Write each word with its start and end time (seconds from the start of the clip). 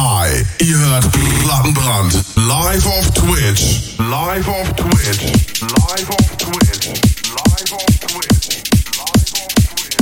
Hi, 0.00 0.44
ihr 0.60 0.78
hört 0.78 1.10
Plattenbrand. 1.42 2.12
Live 2.36 2.86
auf 2.86 3.10
Twitch. 3.14 3.96
Live 3.98 4.46
auf 4.46 4.72
Twitch. 4.76 5.32
Live 5.60 6.08
auf 6.10 6.36
Twitch. 6.36 6.86
Live 7.34 7.72
auf 7.72 7.84
Twitch. 7.98 8.62
Live 8.94 9.32
auf 9.34 9.54
Twitch. 9.74 9.96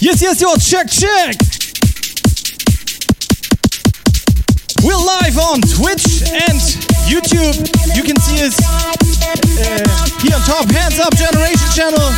Yes, 0.00 0.22
yes, 0.22 0.40
yo, 0.40 0.56
check, 0.56 0.88
check. 0.88 1.36
We're 4.82 4.96
live 4.96 5.36
on 5.36 5.60
Twitch 5.60 6.22
and 6.48 6.62
YouTube. 7.12 7.68
You 7.94 8.02
can 8.04 8.16
see 8.22 8.42
us 8.42 8.58
uh, 8.58 8.96
here 10.22 10.34
on 10.34 10.40
top. 10.46 10.70
Hands 10.70 10.98
up, 10.98 11.14
Generation 11.14 11.68
Channel. 11.74 12.10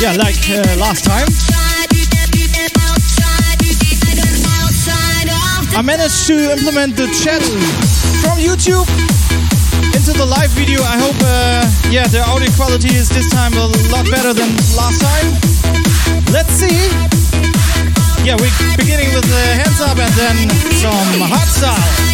Yeah, 0.00 0.12
like 0.12 0.38
uh, 0.48 0.76
last 0.78 1.04
time. 1.04 1.65
I 5.76 5.82
managed 5.82 6.26
to 6.28 6.52
implement 6.56 6.96
the 6.96 7.04
chat 7.12 7.42
from 8.24 8.40
YouTube 8.40 8.88
into 9.92 10.16
the 10.16 10.24
live 10.24 10.48
video. 10.52 10.80
I 10.80 10.96
hope, 10.96 11.20
uh, 11.20 11.68
yeah, 11.92 12.06
the 12.08 12.24
audio 12.24 12.50
quality 12.56 12.96
is 12.96 13.10
this 13.10 13.30
time 13.30 13.52
a 13.52 13.66
lot 13.92 14.08
better 14.10 14.32
than 14.32 14.48
last 14.72 15.04
time. 15.04 15.36
Let's 16.32 16.48
see. 16.56 16.72
Yeah, 18.24 18.36
we're 18.40 18.76
beginning 18.78 19.12
with 19.12 19.28
the 19.28 19.44
hands 19.60 19.82
up 19.82 19.98
and 19.98 20.12
then 20.16 20.48
some 20.80 21.28
hot 21.28 21.46
style. 21.46 22.05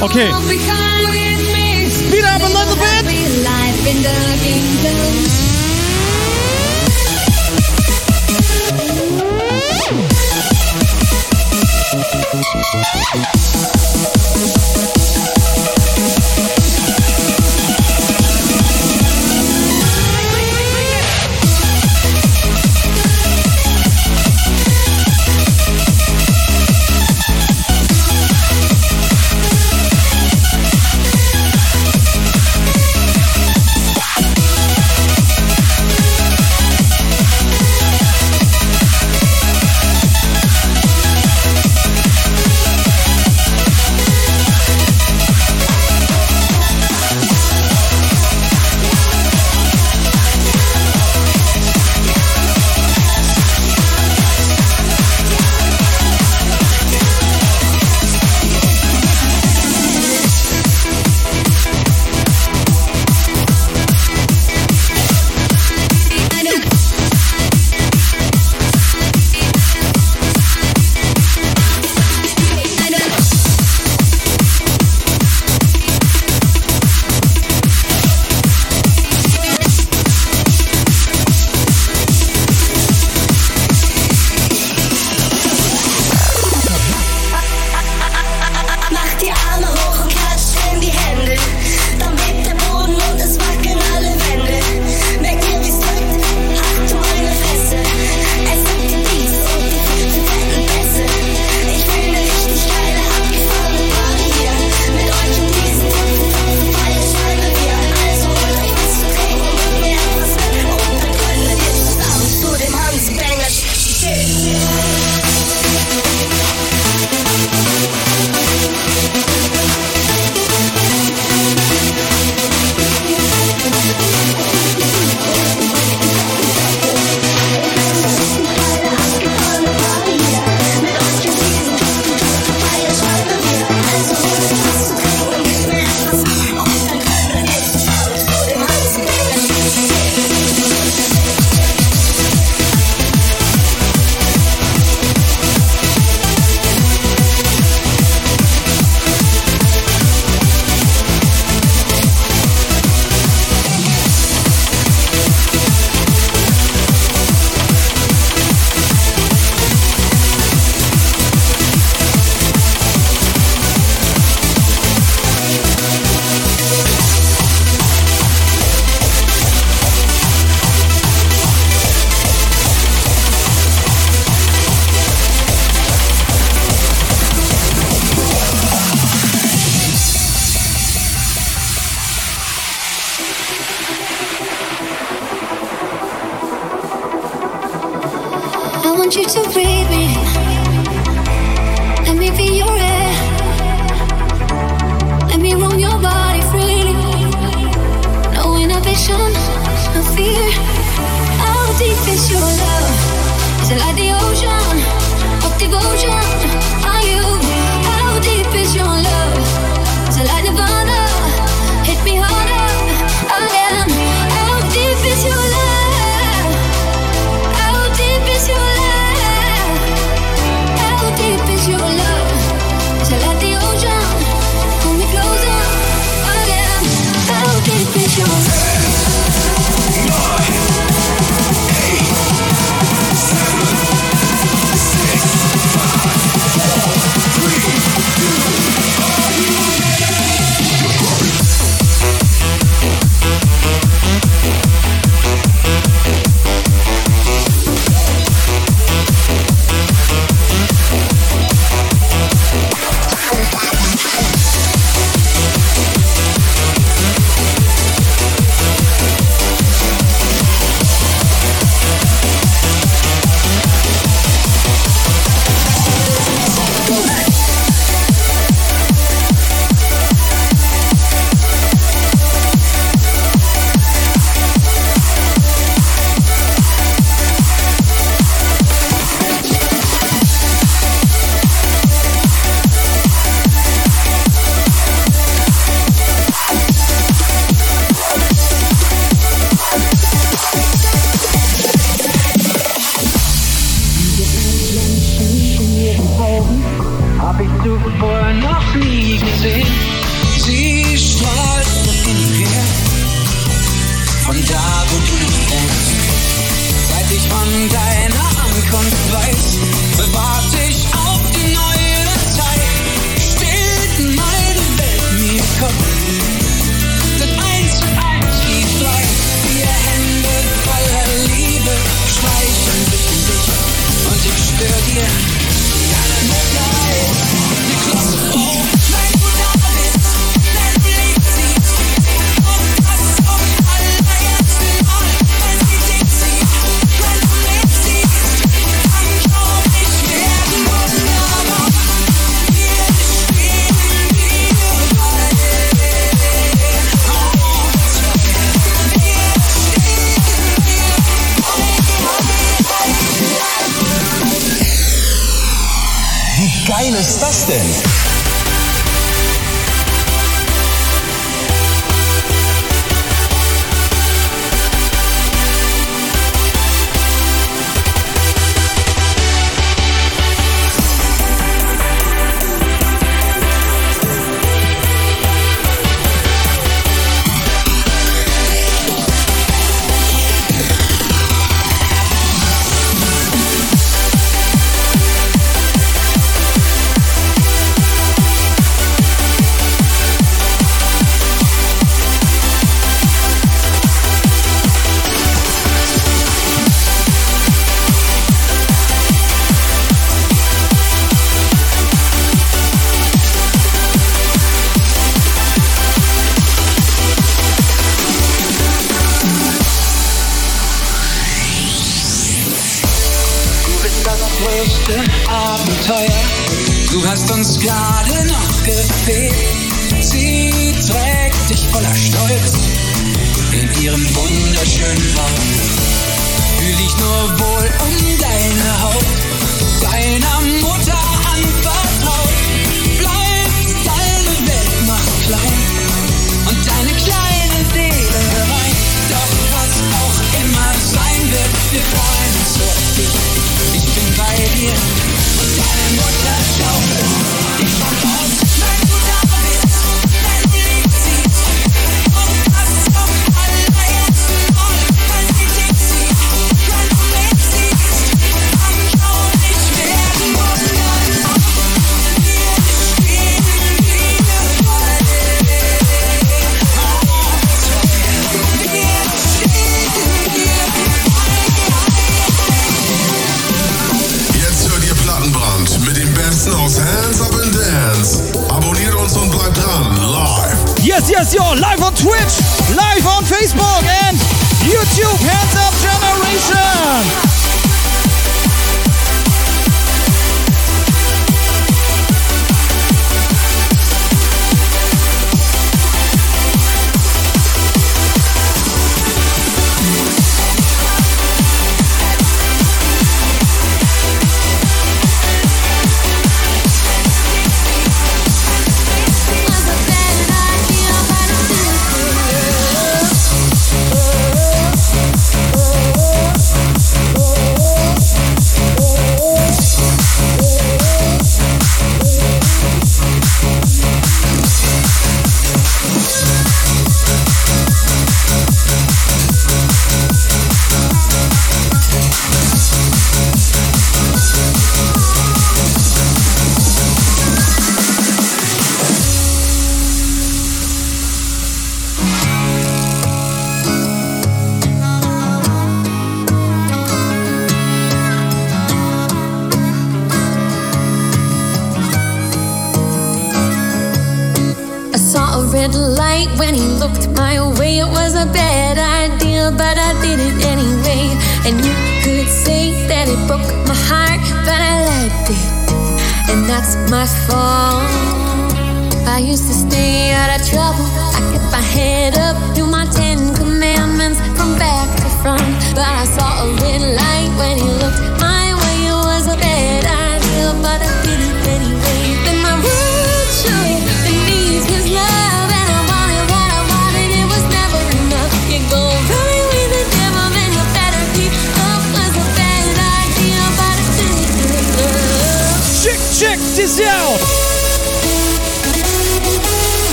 Okay. 0.00 0.28
Wieder 2.12 2.32
aber 2.34 2.48
Leute, 2.50 2.76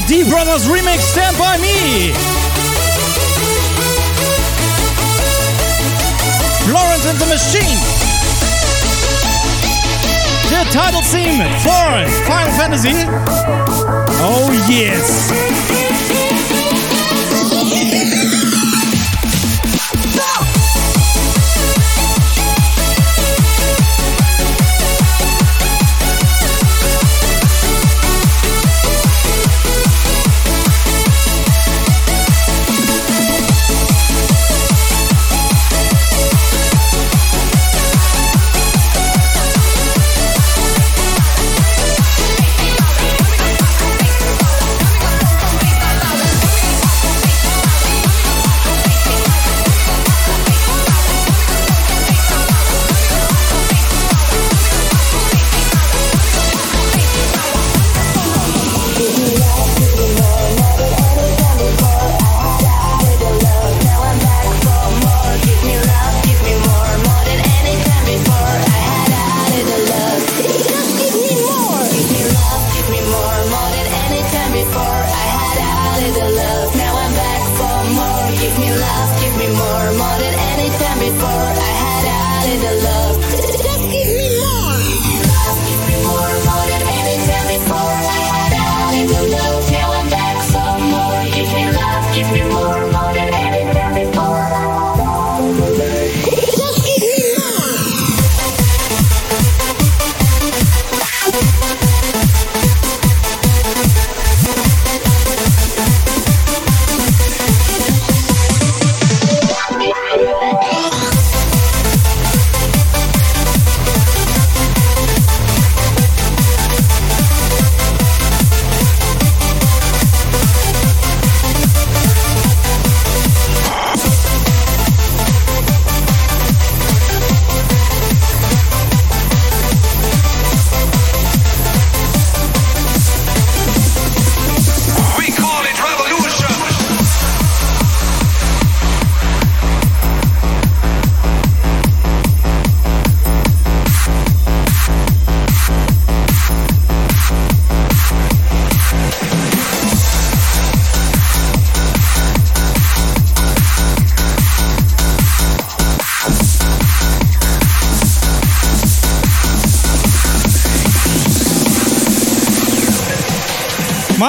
of 0.00 0.06
D 0.06 0.28
Brothers 0.28 0.66
remix 0.66 1.00
Stand 1.00 1.36
By 1.38 1.56
Me. 1.58 2.12
Florence 6.66 7.06
and 7.06 7.18
the 7.18 7.26
Machine. 7.26 7.78
The 10.48 10.64
title 10.70 11.02
theme 11.02 11.40
for 11.60 12.24
Final 12.26 12.52
Fantasy. 12.52 13.04
Oh 14.22 14.50
yes. 14.68 15.79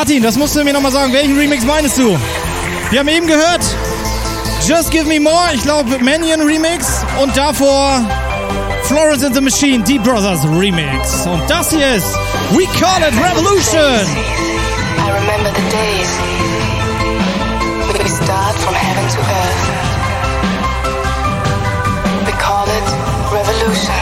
Martin, 0.01 0.23
das 0.23 0.35
musst 0.35 0.55
du 0.55 0.63
mir 0.63 0.73
nochmal 0.73 0.91
sagen. 0.91 1.13
Welchen 1.13 1.37
Remix 1.37 1.63
meinst 1.63 1.95
du? 1.95 2.17
Wir 2.89 3.01
haben 3.01 3.07
eben 3.07 3.27
gehört, 3.27 3.61
Just 4.67 4.89
Give 4.89 5.05
Me 5.05 5.19
More, 5.19 5.53
ich 5.53 5.61
glaube 5.61 5.99
Manion 5.99 6.41
Remix 6.41 7.05
und 7.21 7.37
davor 7.37 8.01
Florence 8.85 9.23
and 9.23 9.35
the 9.35 9.41
Machine, 9.41 9.83
Deep 9.83 10.03
Brothers 10.03 10.43
Remix. 10.43 11.27
Und 11.27 11.47
das 11.47 11.69
hier 11.69 11.87
ist 11.93 12.15
We 12.49 12.63
Call 12.79 13.03
It 13.03 13.13
Revolution. 13.13 14.07
I 14.97 15.11
remember 15.19 15.51
the 15.53 15.69
days 15.69 16.09
we 17.93 18.09
start 18.09 18.55
from 18.55 18.73
heaven 18.73 19.07
to 19.07 19.19
earth. 19.19 19.61
We 22.25 22.31
call 22.41 22.65
it 22.65 22.87
revolution. 23.31 24.00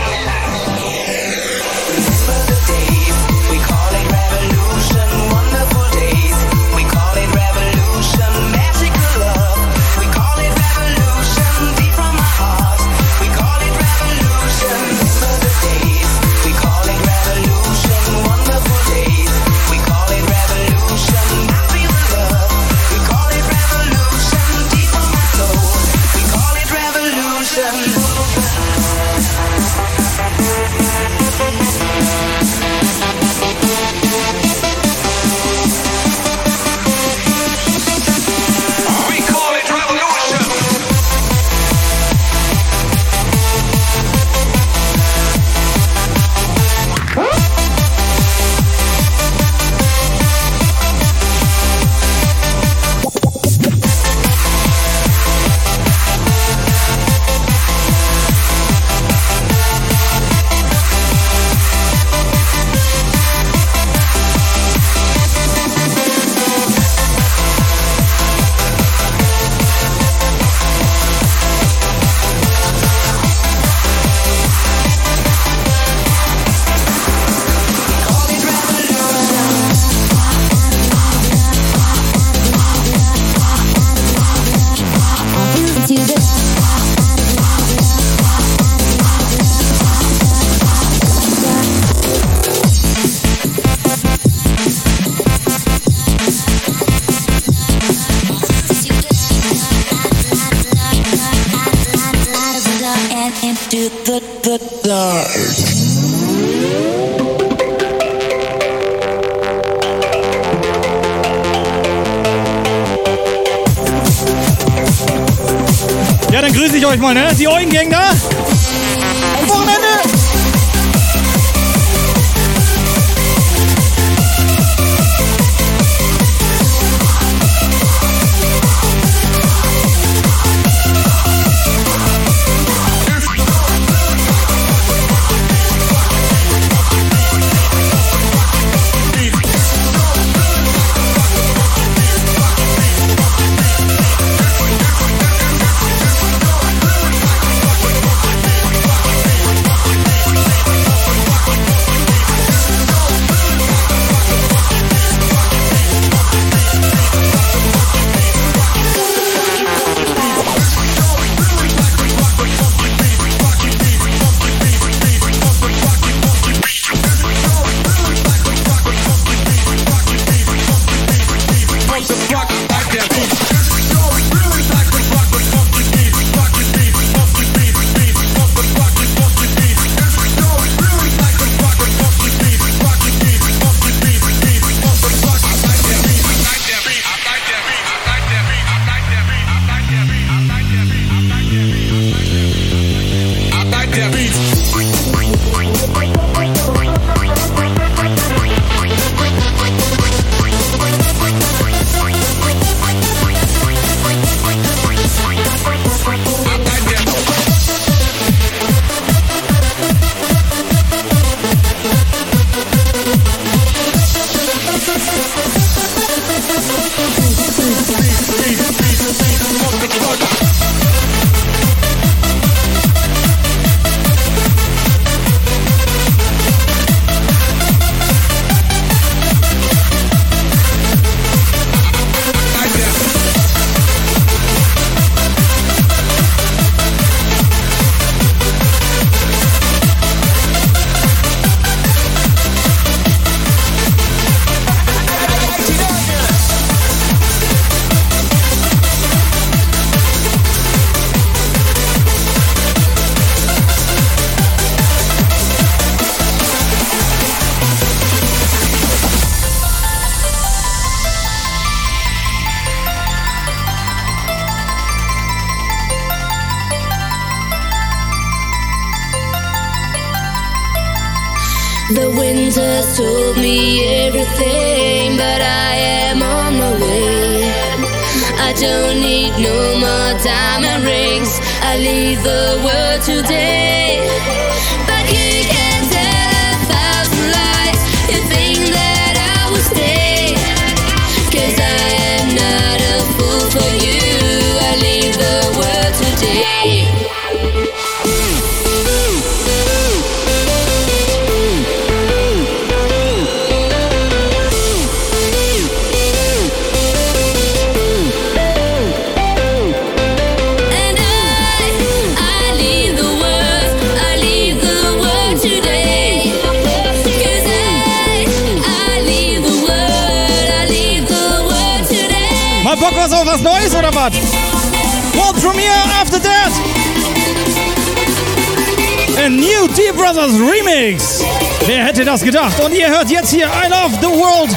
Brothers 330.11 330.39
Remix. 330.39 331.24
Wer 331.67 331.83
hätte 331.83 332.03
das 332.03 332.24
gedacht? 332.24 332.59
Und 332.61 332.74
ihr 332.74 332.89
hört 332.89 333.11
jetzt 333.11 333.29
hier 333.29 333.45
I 333.45 333.69
Love 333.69 333.95
the 334.01 334.07
World. 334.07 334.50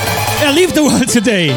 I 0.43 0.51
leave 0.51 0.73
the 0.75 0.81
world 0.81 1.13
today. 1.13 1.55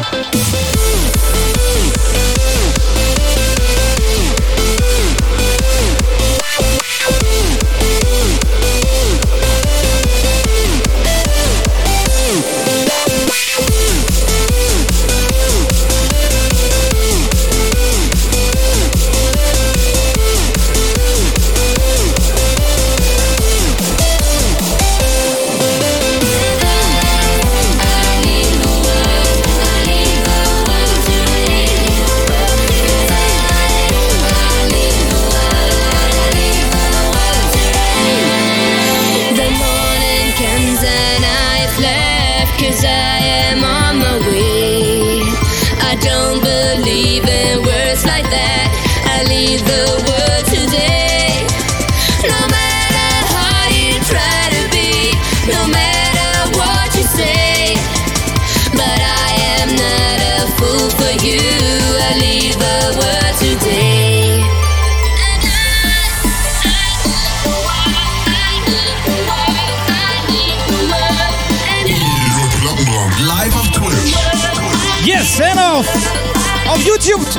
cute. 77.06 77.36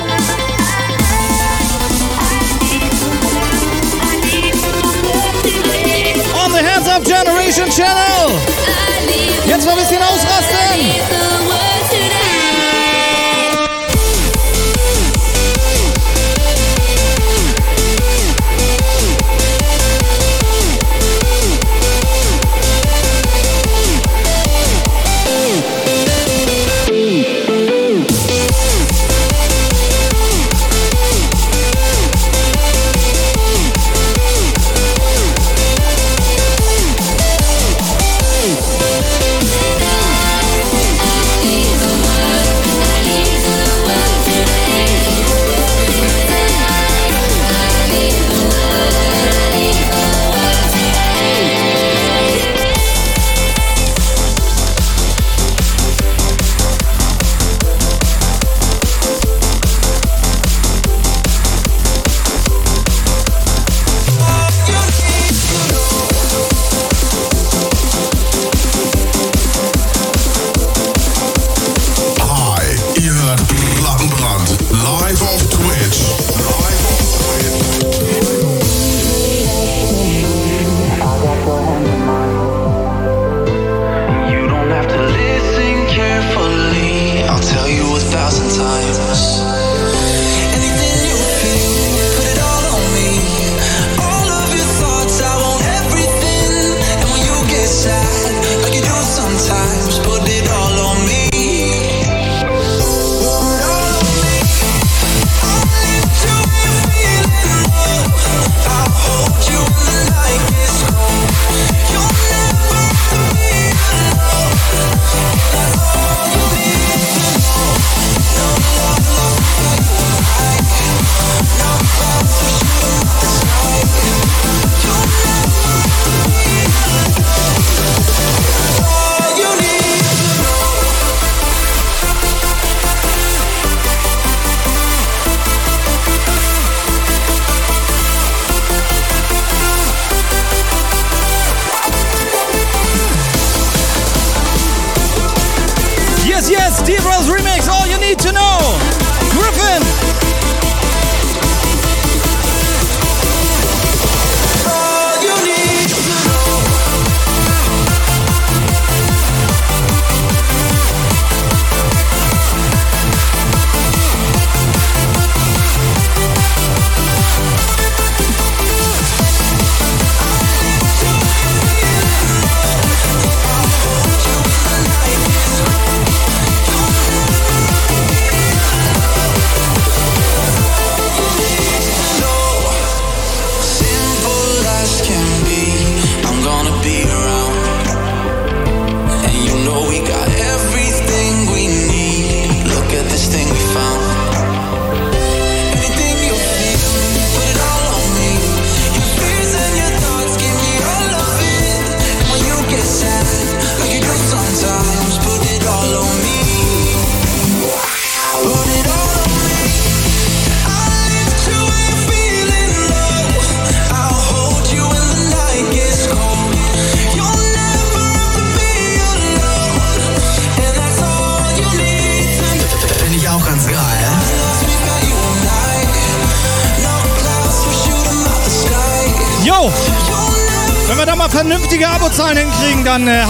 On 6.34 6.50
the 6.52 6.62
Hands 6.62 6.88
Up 6.88 7.04
Generation 7.04 7.70
Channel. 7.70 8.32
Jetzt 9.46 9.66
mal 9.66 9.72
ein 9.72 9.78
bisschen 9.78 10.02
ausrasten. 10.02 11.27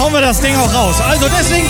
Hauen 0.08 0.14
wir 0.14 0.20
das 0.22 0.40
Ding 0.40 0.56
auch 0.56 0.72
raus. 0.72 1.00
Also 1.02 1.28
deswegen 1.28 1.67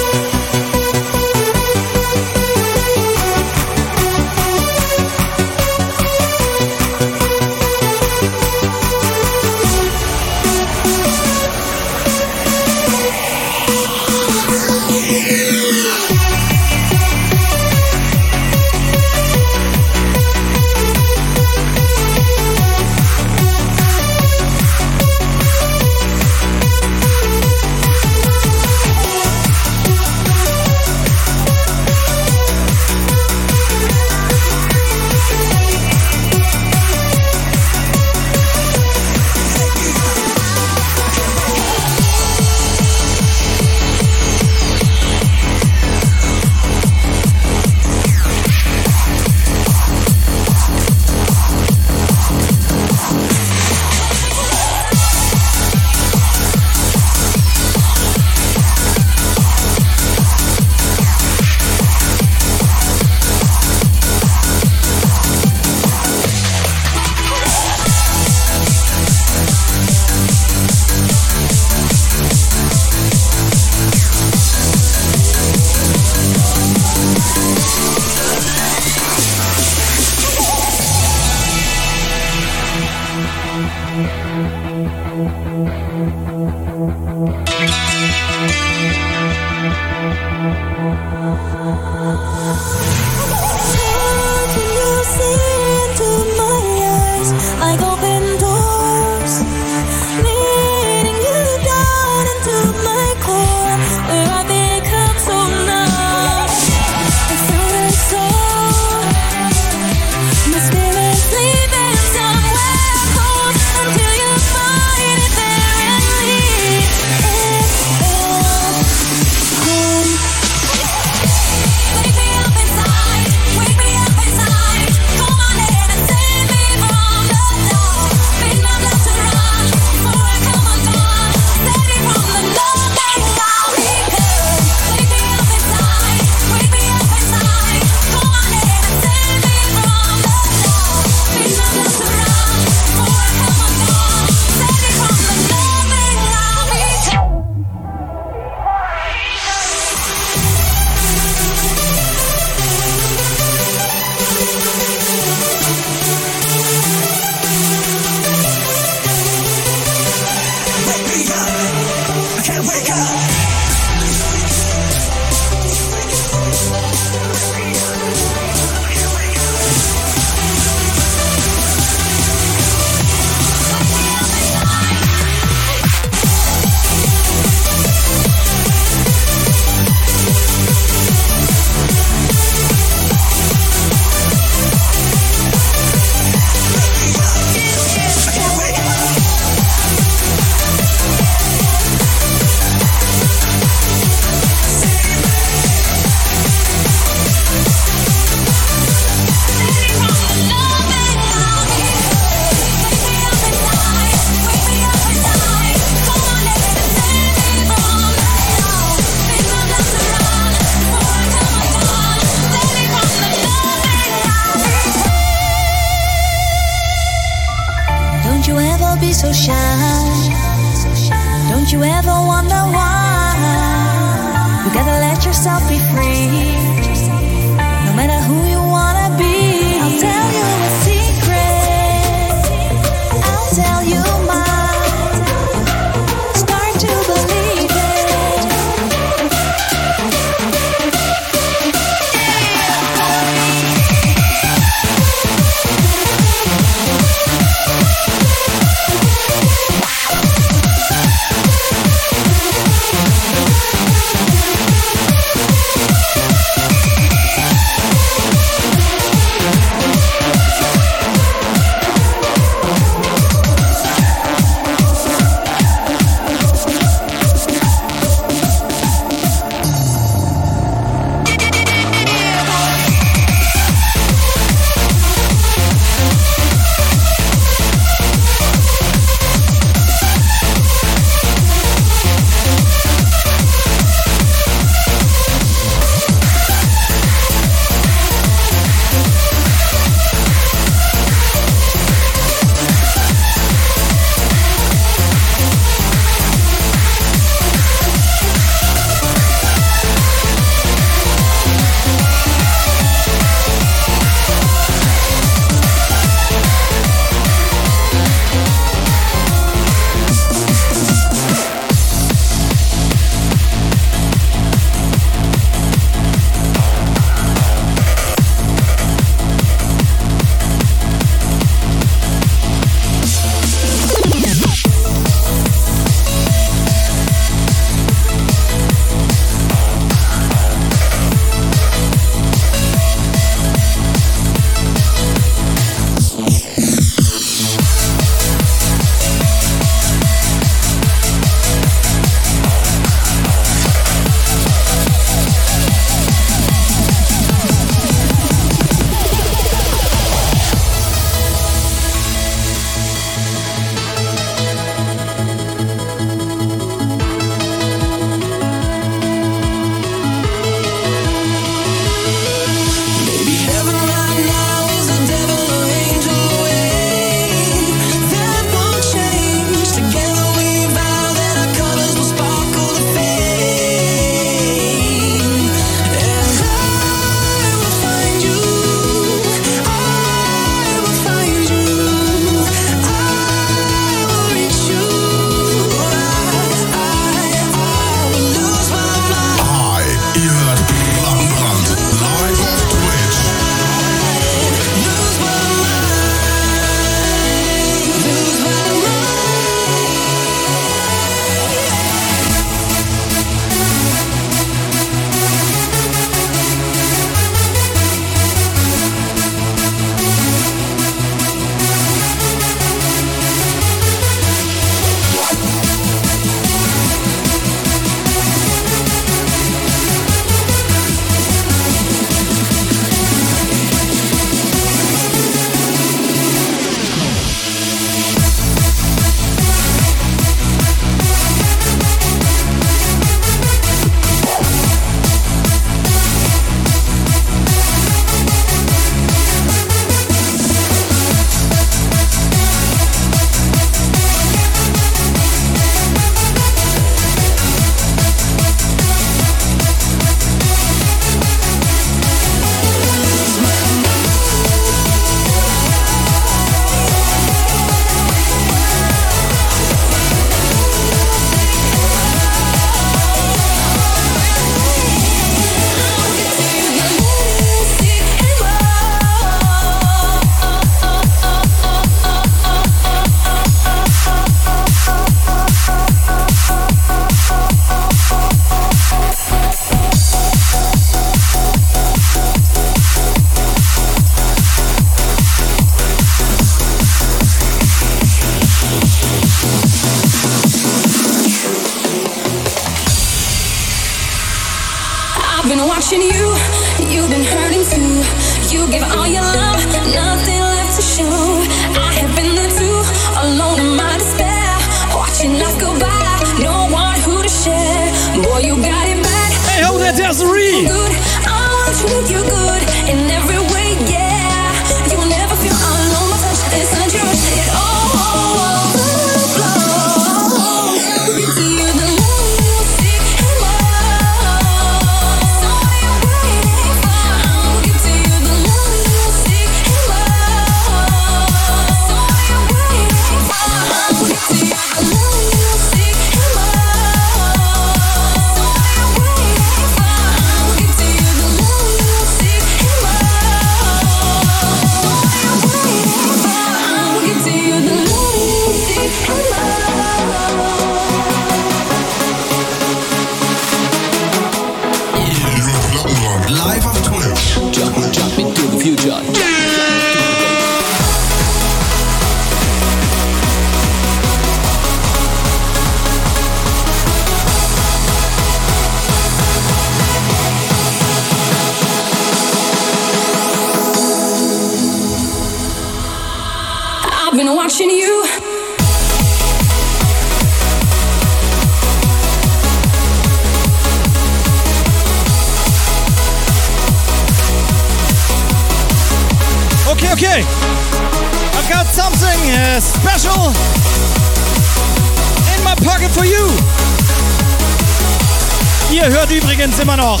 geht's 599.58 599.62
immer 599.62 599.76
noch. 599.76 600.00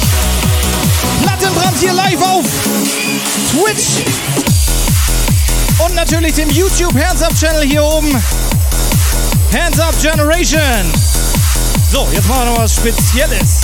Plattenbrand 1.22 1.78
hier 1.78 1.92
live 1.92 2.22
auf 2.22 2.44
Twitch 3.50 4.04
und 5.78 5.94
natürlich 5.94 6.34
dem 6.34 6.50
YouTube 6.50 6.94
Hands 6.94 7.22
Up 7.22 7.34
Channel 7.34 7.62
hier 7.62 7.82
oben. 7.82 8.12
Hands 9.52 9.80
Up 9.80 9.94
Generation. 10.00 10.60
So, 11.90 12.06
jetzt 12.12 12.28
machen 12.28 12.44
wir 12.44 12.50
noch 12.52 12.58
was 12.58 12.74
Spezielles. 12.74 13.60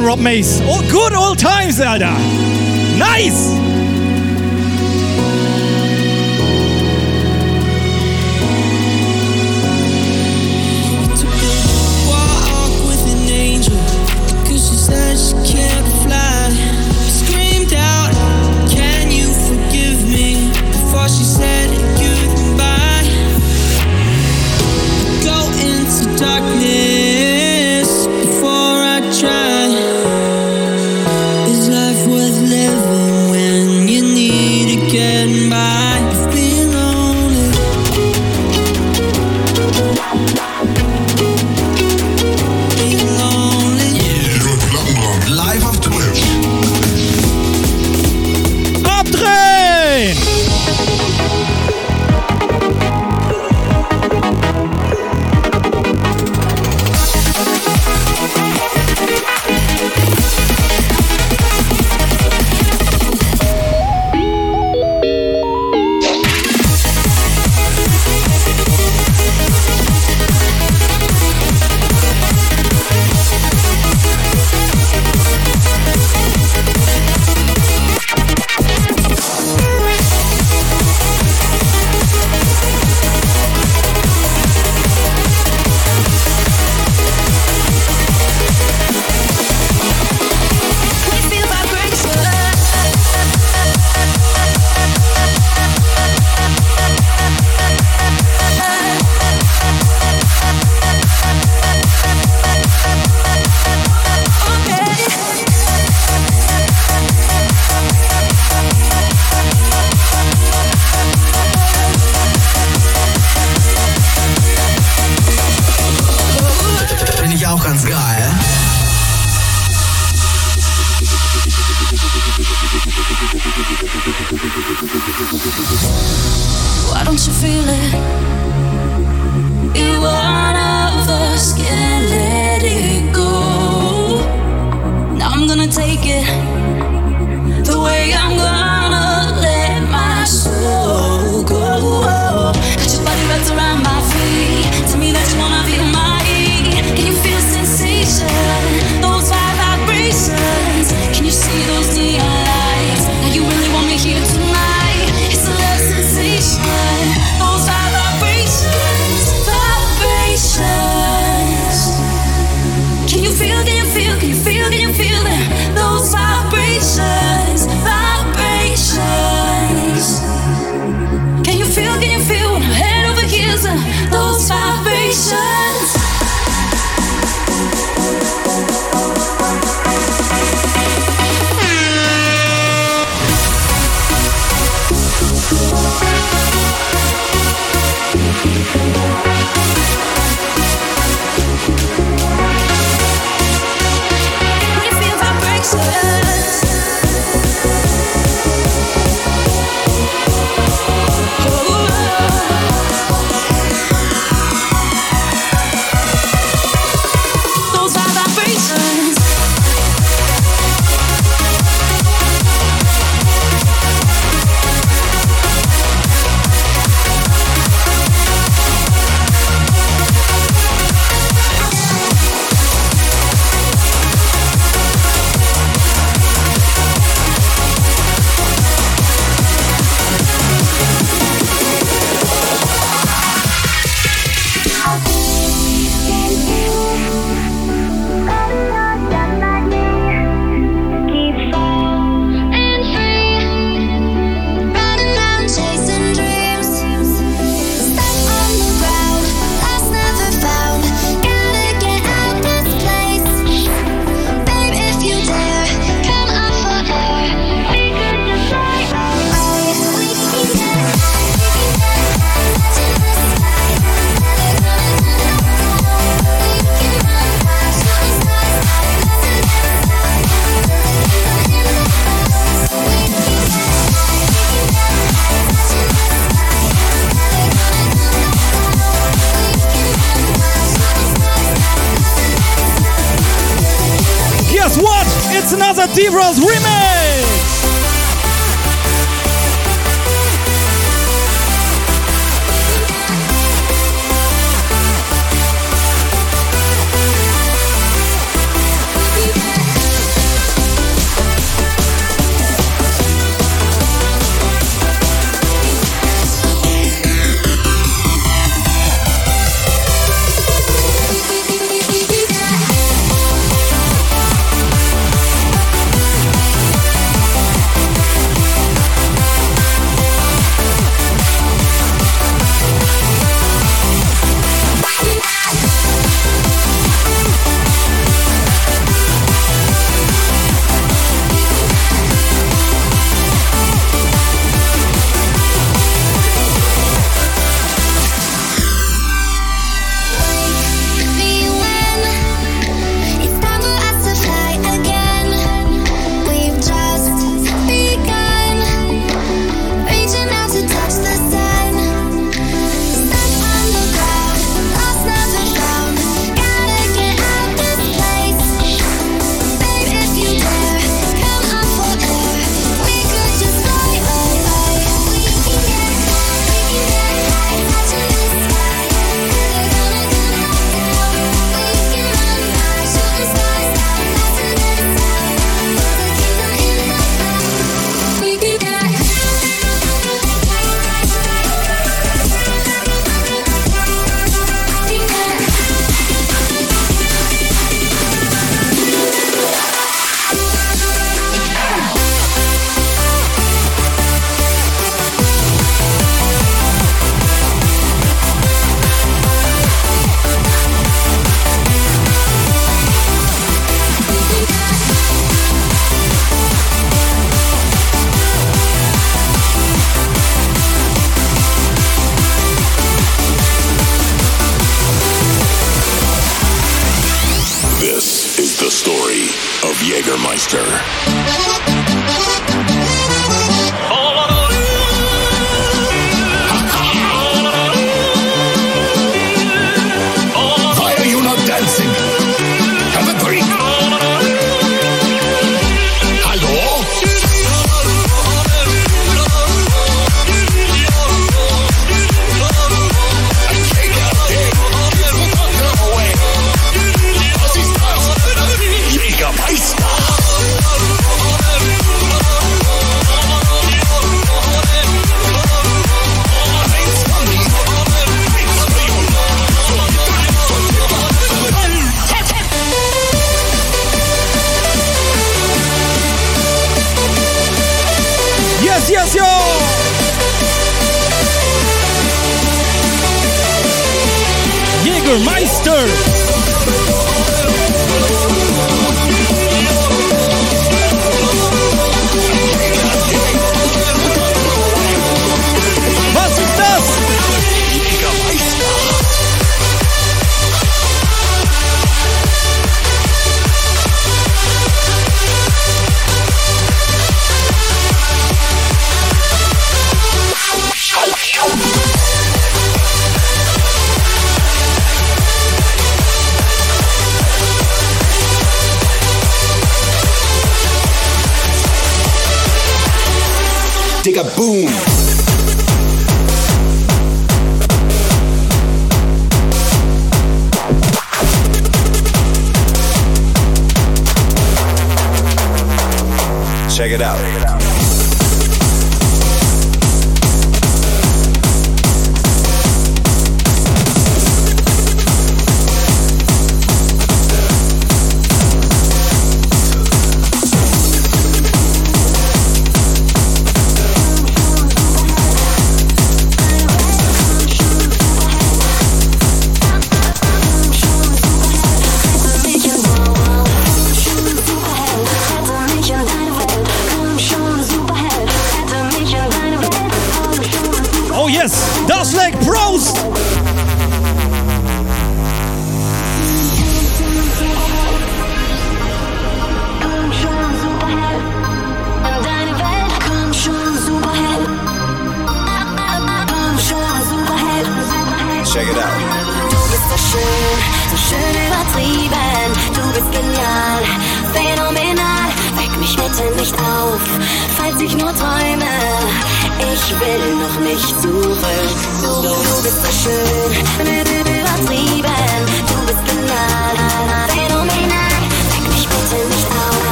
Rob 0.00 0.18
Mace. 0.18 0.60
Oh, 0.62 0.80
good 0.90 1.14
old 1.14 1.38
times, 1.38 1.76
Zelda. 1.76 2.12
Nice. 2.98 3.57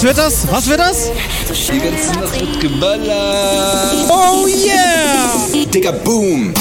Was 0.00 0.06
wird 0.06 0.16
das? 0.16 0.50
Was 0.50 0.66
wird 0.66 0.80
das? 0.80 1.10
Die 1.70 1.78
ganze 1.78 2.12
Nacht 2.12 2.40
wird 2.40 2.58
geballert. 2.58 4.08
Oh 4.08 4.46
yeah! 4.46 5.66
Digga, 5.70 5.90
boom! 5.90 6.54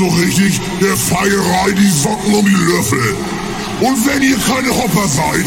so 0.00 0.08
richtig, 0.08 0.60
der 0.80 0.96
Feierei 0.96 1.72
die 1.72 1.90
Socken 1.90 2.34
um 2.34 2.46
die 2.46 2.52
Löffel. 2.52 3.14
Und 3.82 4.06
wenn 4.06 4.22
ihr 4.22 4.38
keine 4.38 4.74
Hopper 4.74 5.06
seid, 5.06 5.44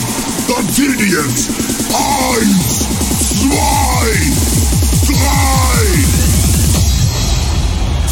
dann 0.47 0.71
zählt 0.71 0.99
ihr 0.99 1.07
jetzt. 1.07 1.49
Eins, 1.89 2.87
zwei, 3.41 4.31
drei. 5.07 6.03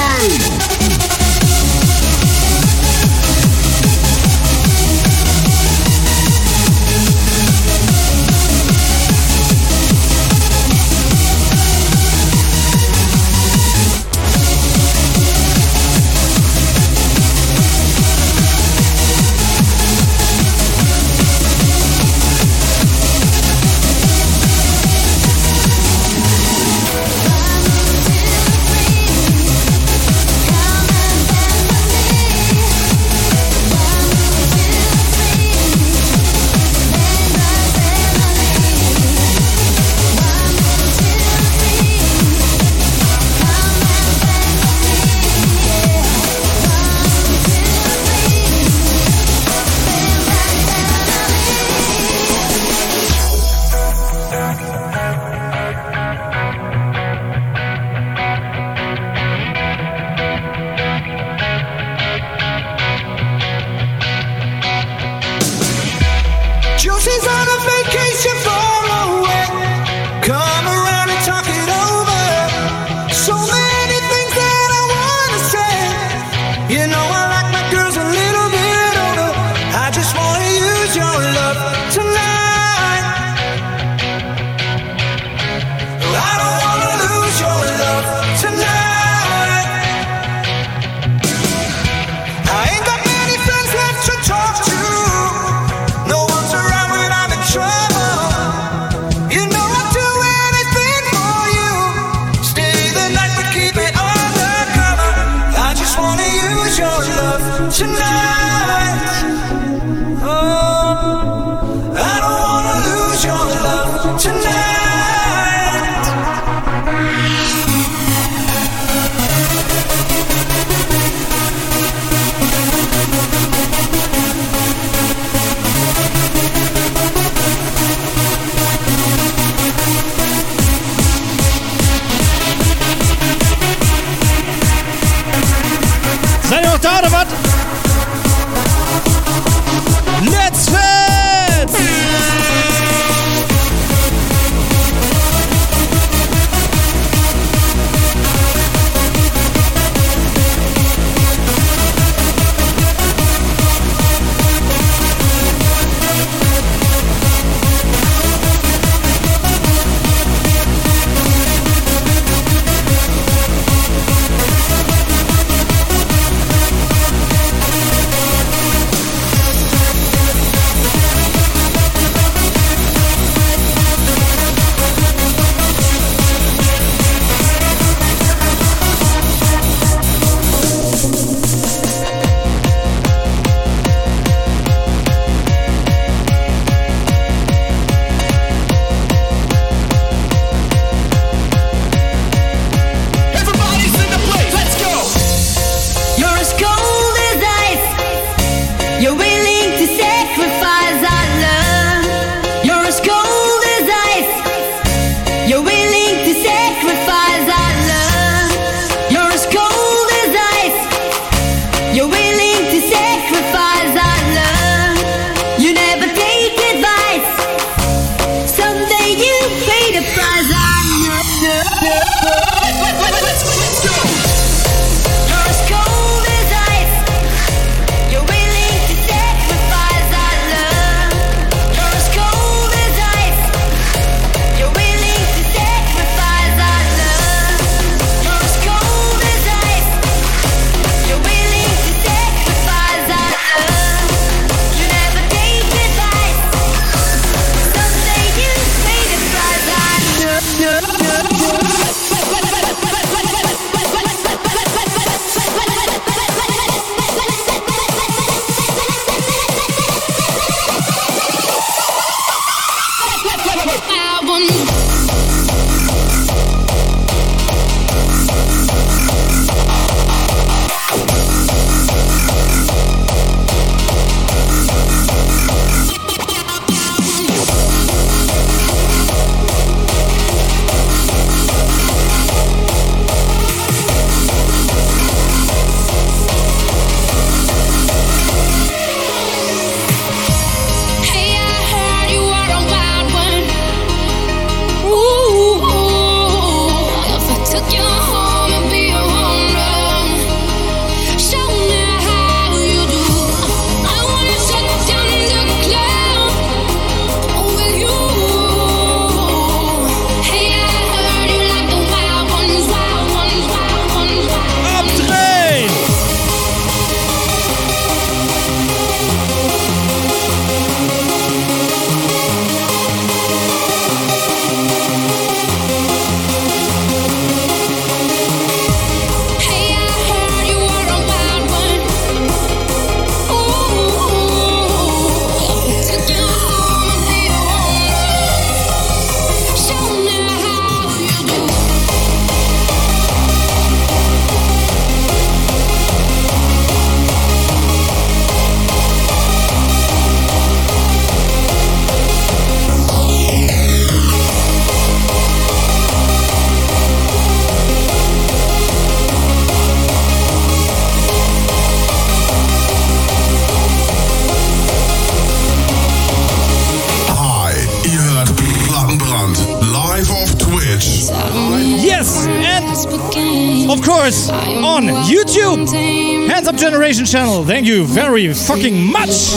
Station 376.93 377.05
Channel. 377.05 377.45
Thank 377.45 377.67
you 377.67 377.85
very 377.85 378.33
fucking 378.33 378.85
much. 378.85 379.33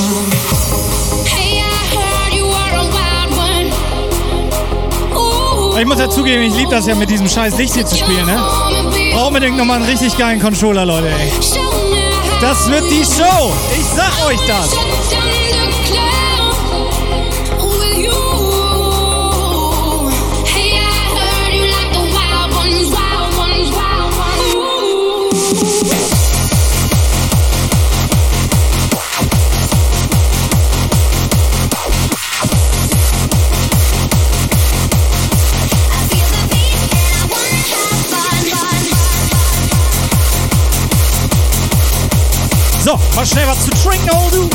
Ich 5.79 5.87
muss 5.87 5.99
ja 6.01 6.11
zugeben, 6.11 6.43
ich 6.43 6.55
liebe 6.55 6.71
das 6.71 6.87
ja 6.87 6.97
mit 6.97 7.11
diesem 7.11 7.29
scheiß 7.29 7.57
Licht 7.57 7.75
hier 7.75 7.87
zu 7.87 7.97
spielen, 7.97 8.27
ne? 8.27 8.43
Brauch 9.13 9.29
unbedingt 9.29 9.57
nochmal 9.57 9.77
einen 9.77 9.89
richtig 9.89 10.17
geilen 10.19 10.41
Controller, 10.41 10.85
Leute, 10.85 11.09
ey. 11.09 11.31
Das 12.41 12.69
wird 12.69 12.91
die 12.91 13.05
Show. 13.05 13.53
Ich 13.79 13.87
sag 13.95 14.27
euch 14.27 14.41
das. 14.49 14.71
Mal 43.17 43.27
schnell 43.27 43.47
was 43.47 43.65
zu 43.65 43.71
trinken, 43.71 44.11
oh 44.13 44.29
du! 44.31 44.49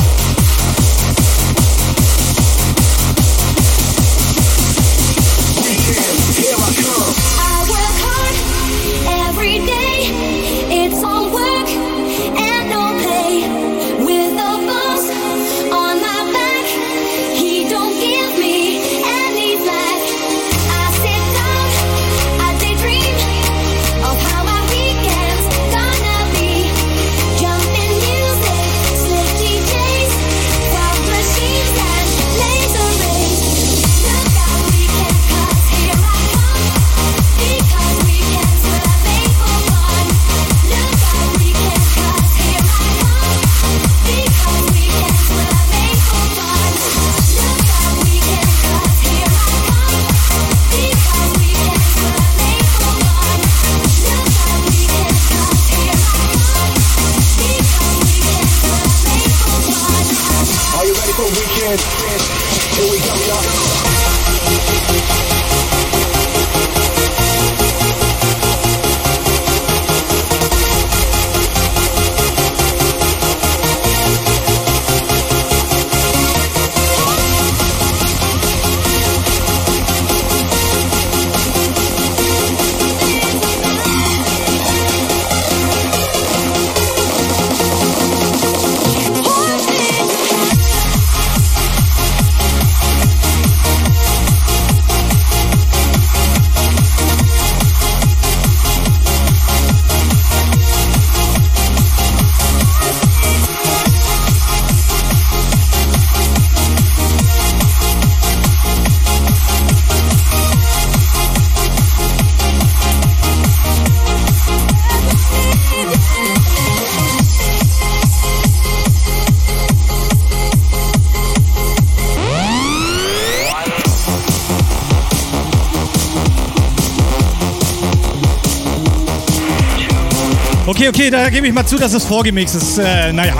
da 131.10 131.28
gebe 131.28 131.46
ich 131.46 131.52
mal 131.52 131.66
zu, 131.66 131.76
dass 131.76 131.92
es 131.92 132.04
vorgemixt 132.04 132.54
ist. 132.54 132.78
Äh, 132.78 133.12
naja. 133.12 133.34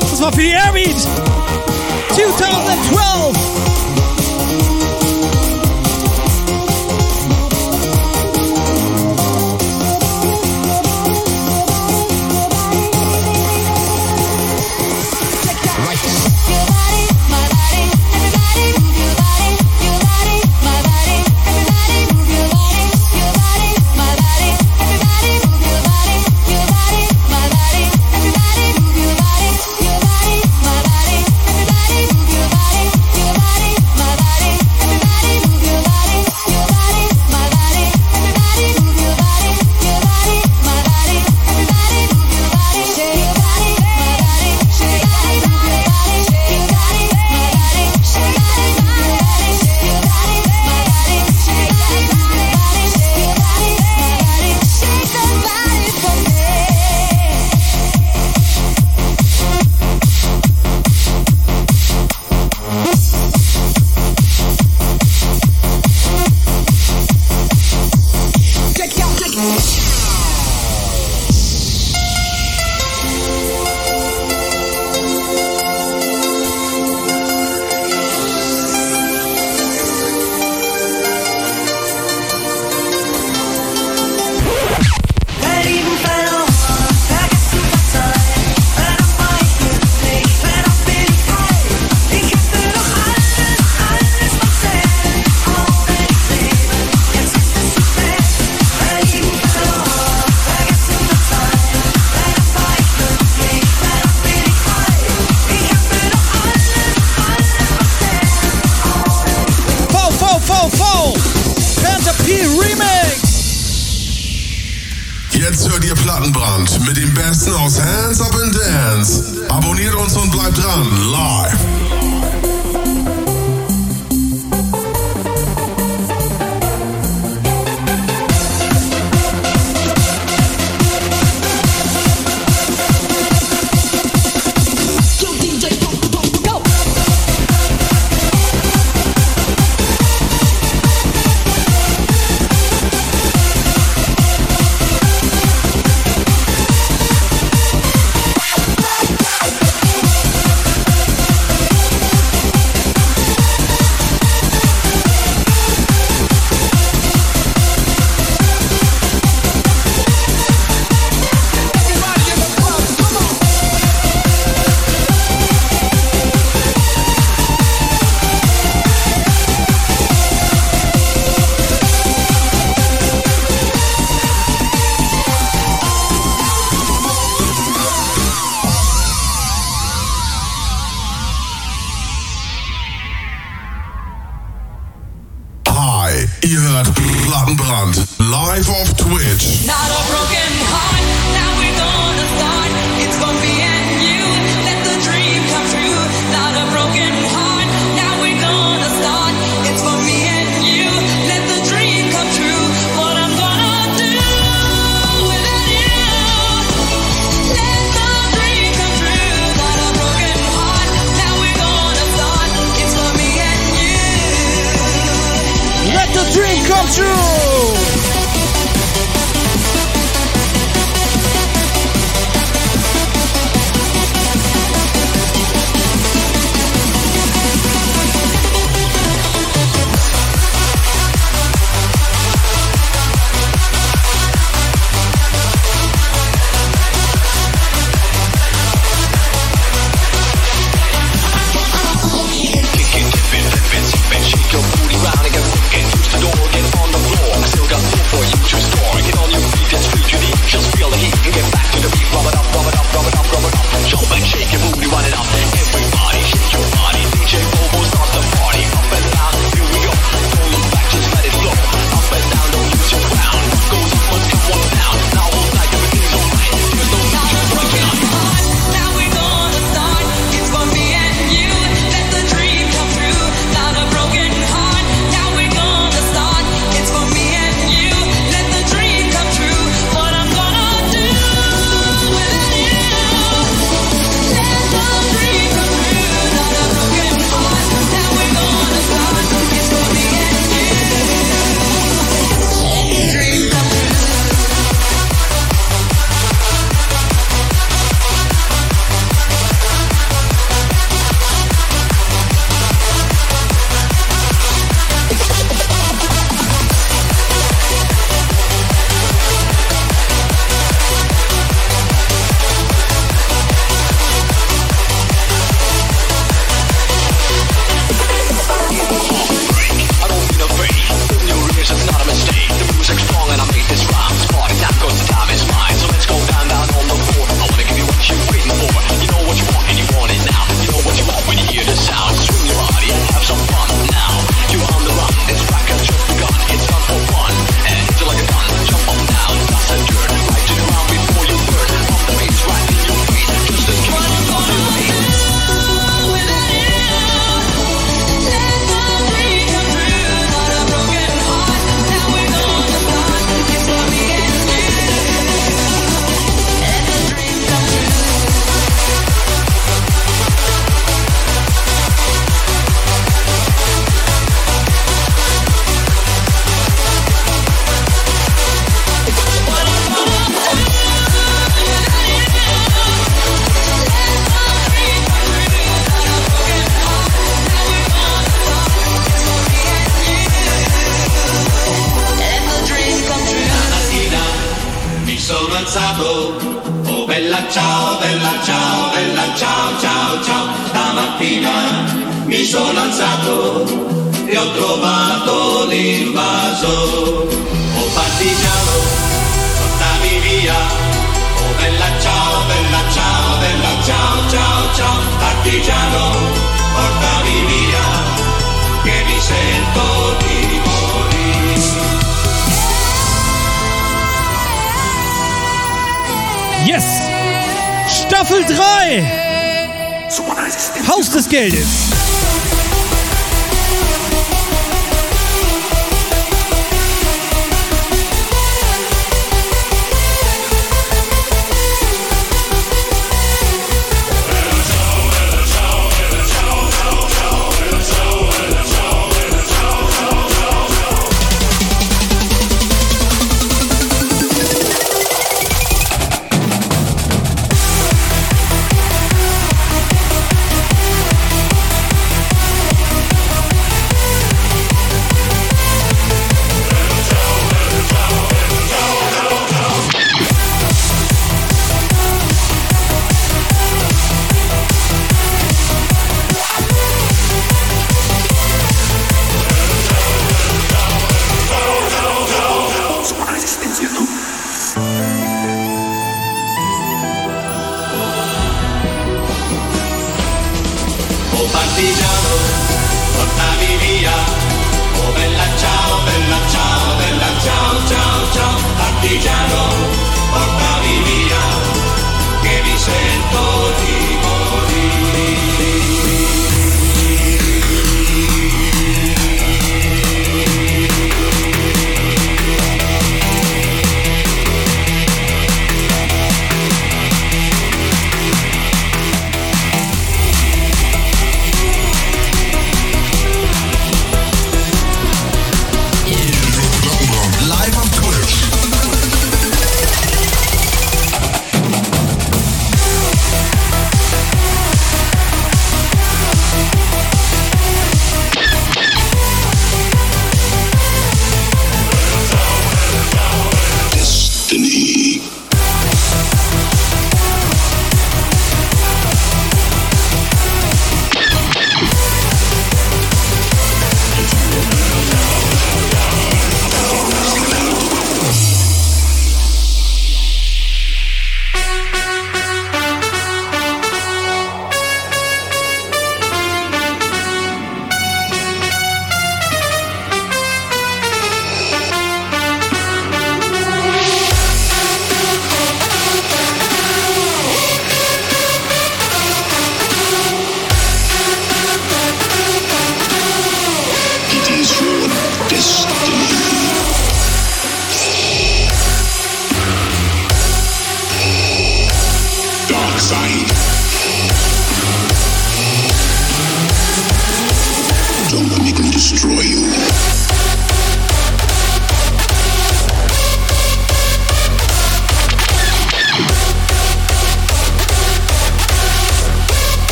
Das 0.00 0.20
war 0.20 0.32
für 0.32 0.42
die 0.42 0.50
Airbeat. 0.50 1.23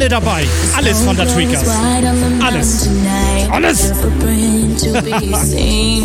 Alle 0.00 0.08
dabei. 0.08 0.46
Alles 0.76 1.02
von 1.02 1.14
der 1.14 1.28
Tweakers. 1.28 1.68
Alles. 2.42 2.88
Alles. 3.50 3.92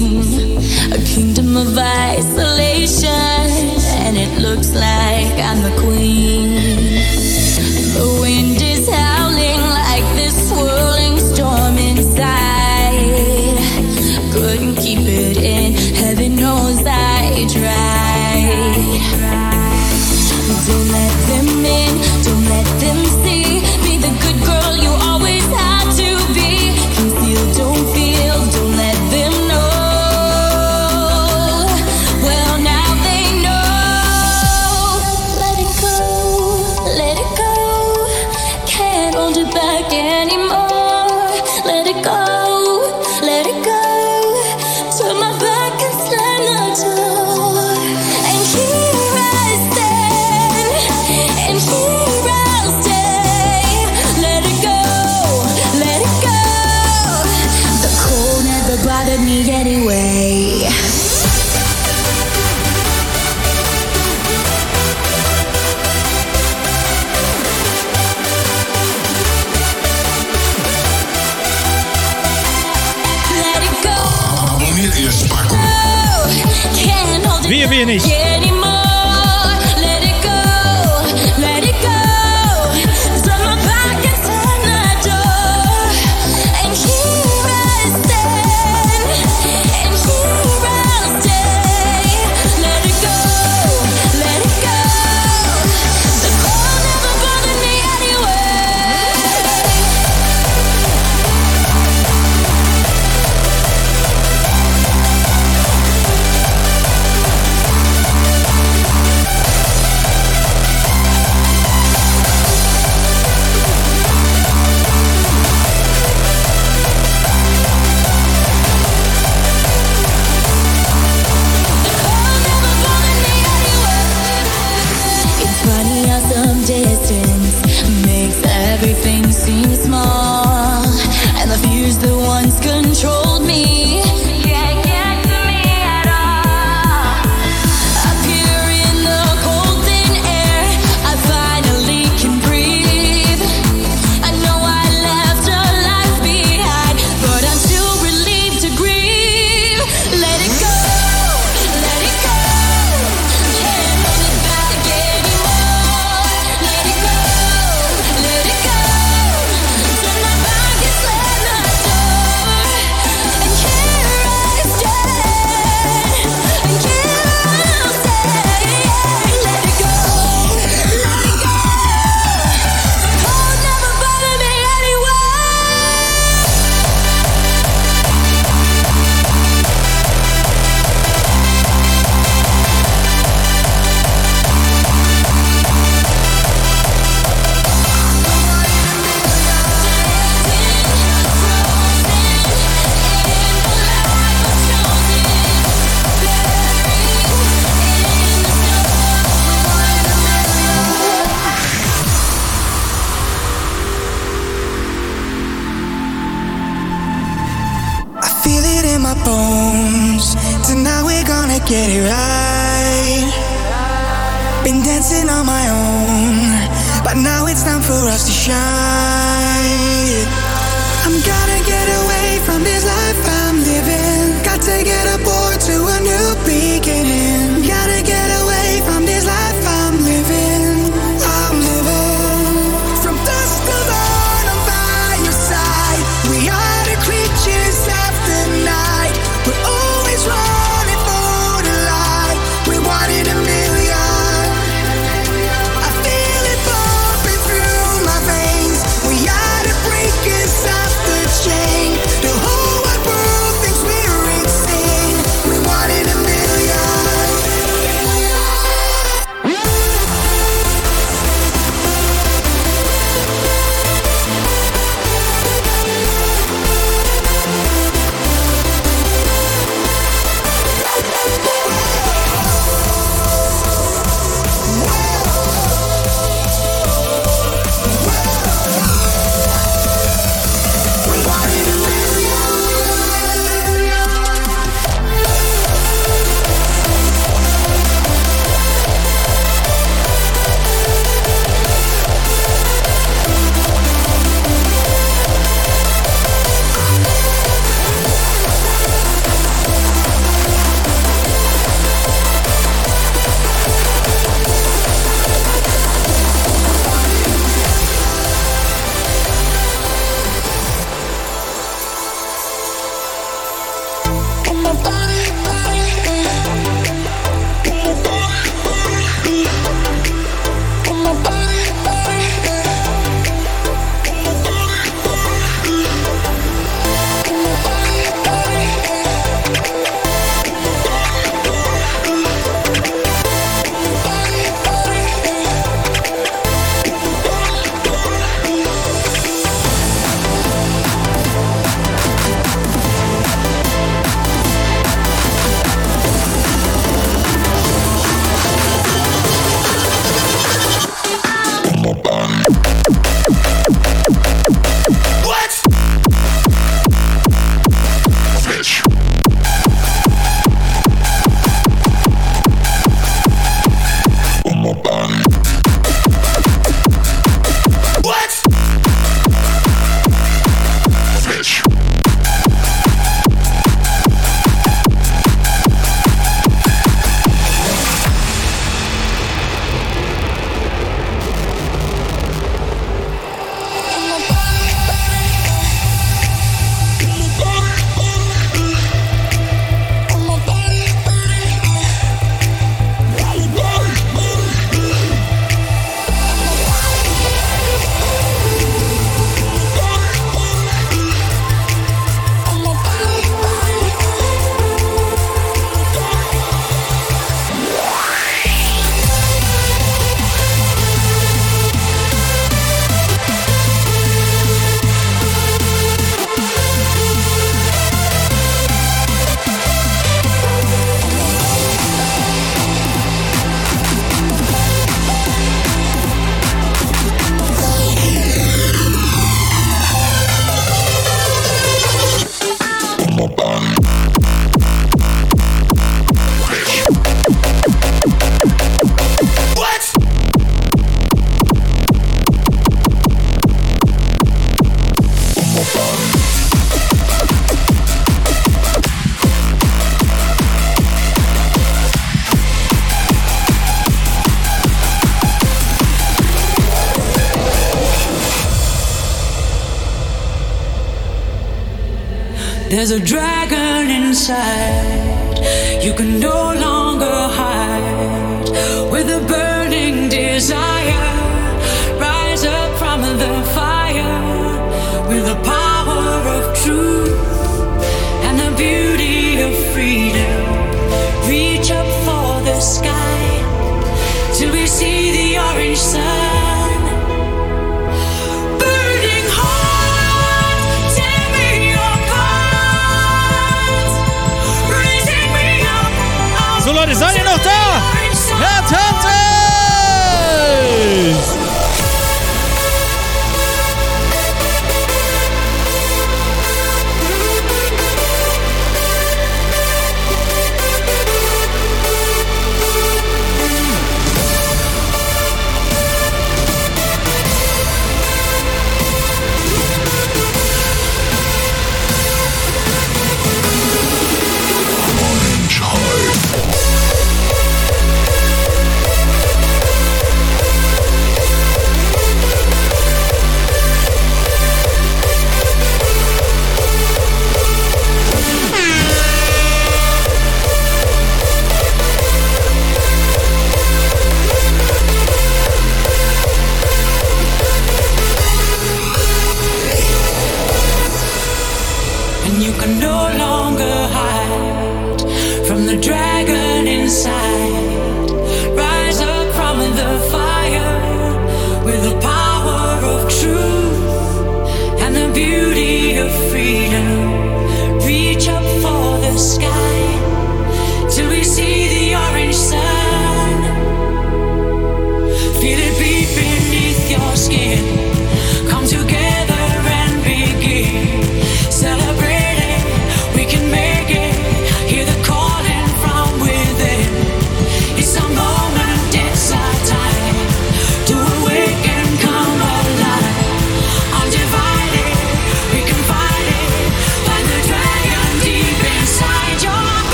are 462.95 462.99
dry 462.99 463.34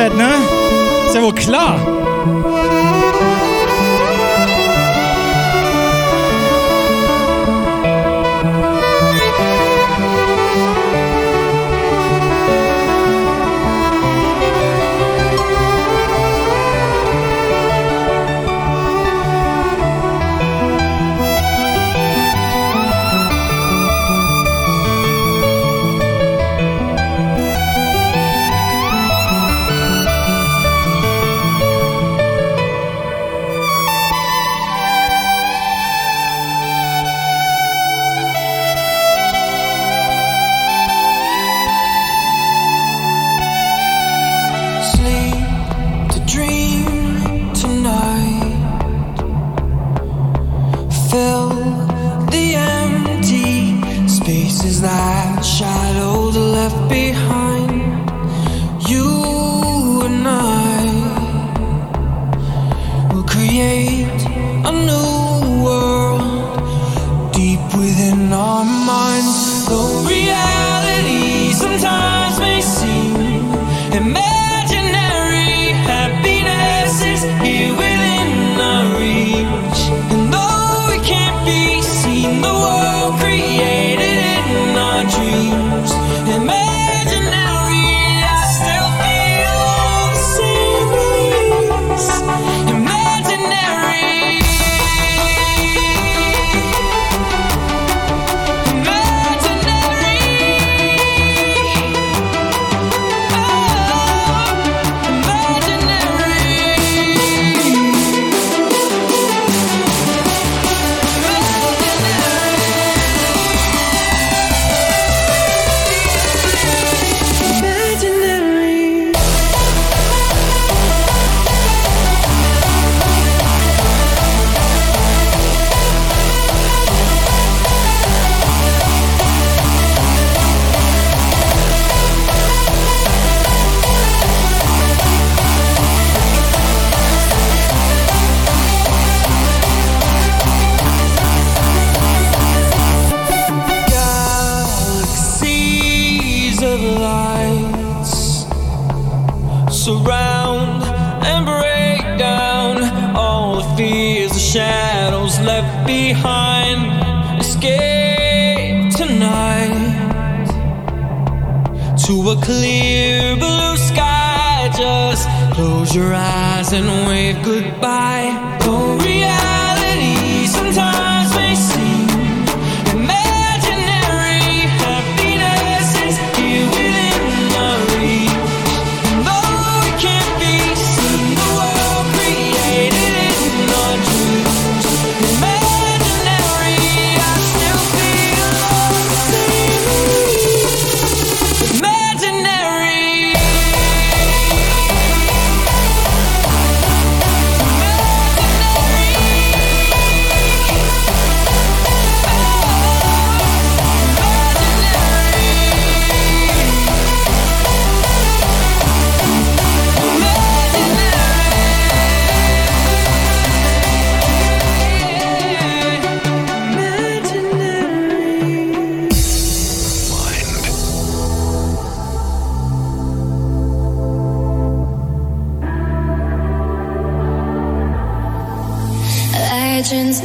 fehlen 0.00 0.16
hier 0.16 0.16
im 0.16 0.16
Set, 0.16 0.16
ne? 0.16 1.06
Ist 1.06 1.14
ja 1.14 1.22
wohl 1.22 1.34
klar. 1.34 1.89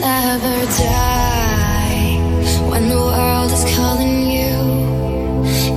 never 0.06 0.58
die 0.78 2.20
when 2.70 2.90
the 2.90 2.96
world 2.96 3.52
is 3.52 3.66
calling 3.76 4.30
you. 4.38 4.54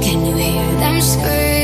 Can 0.05 0.19
you 0.27 0.37
hear 0.37 0.71
them 0.83 1.01
scream? 1.01 1.58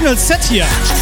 Original 0.00 0.16
Set 0.16 0.44
here. 0.44 0.97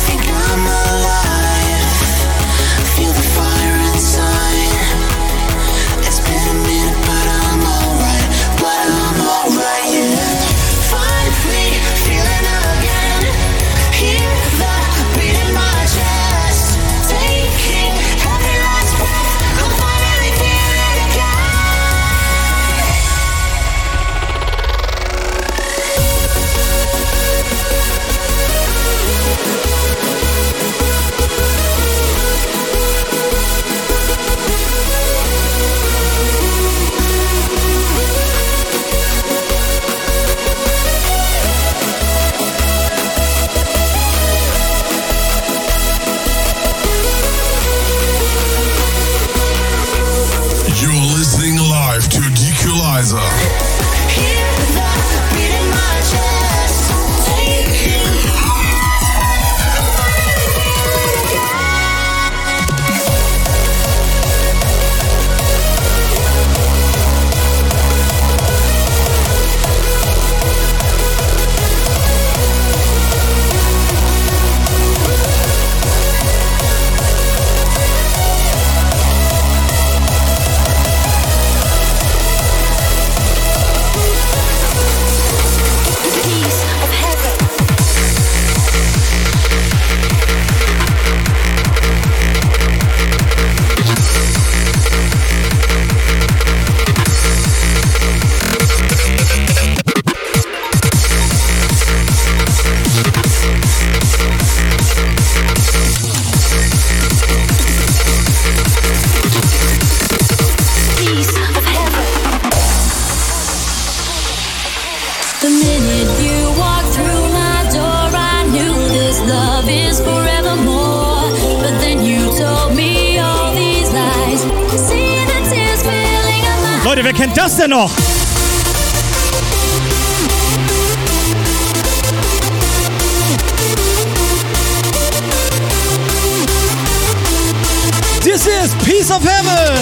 Piece 138.87 139.11
of 139.11 139.21
Heaven. 139.25 139.77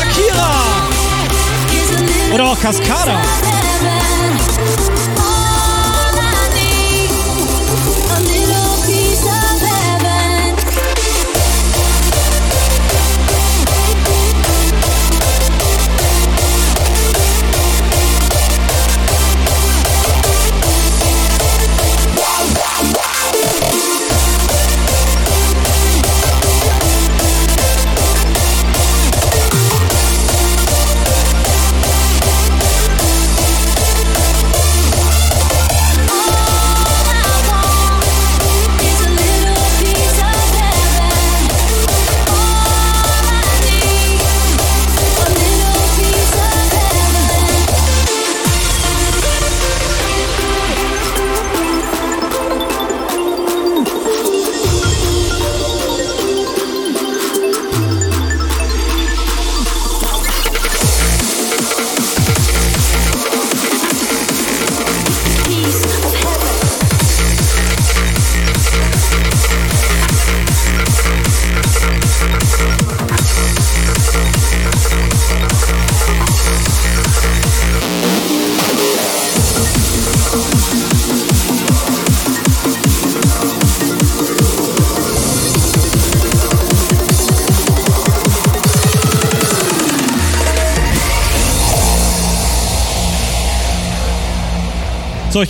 Akira. 0.00 0.50
Oder 2.32 2.44
auch 2.44 2.60
Cascada. 2.60 3.20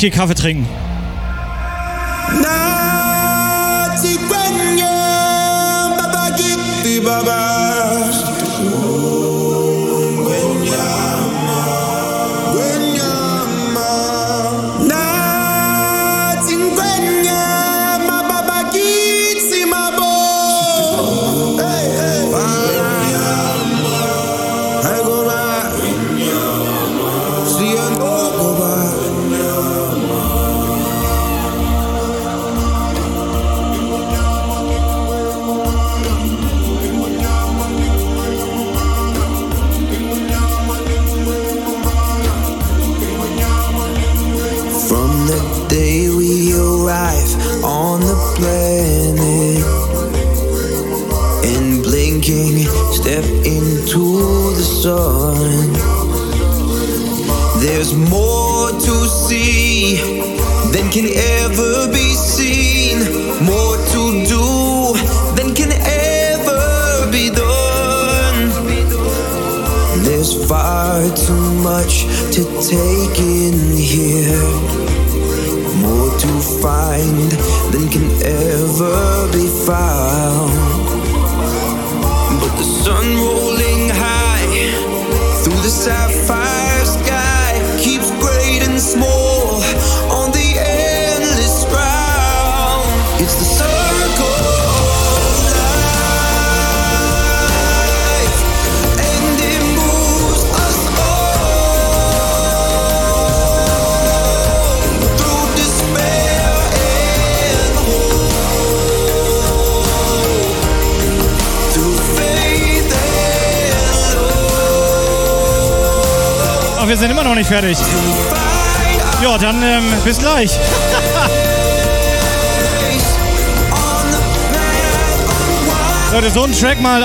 hier 0.01 0.11
Kaffee 0.11 0.35
trinken. 0.35 0.80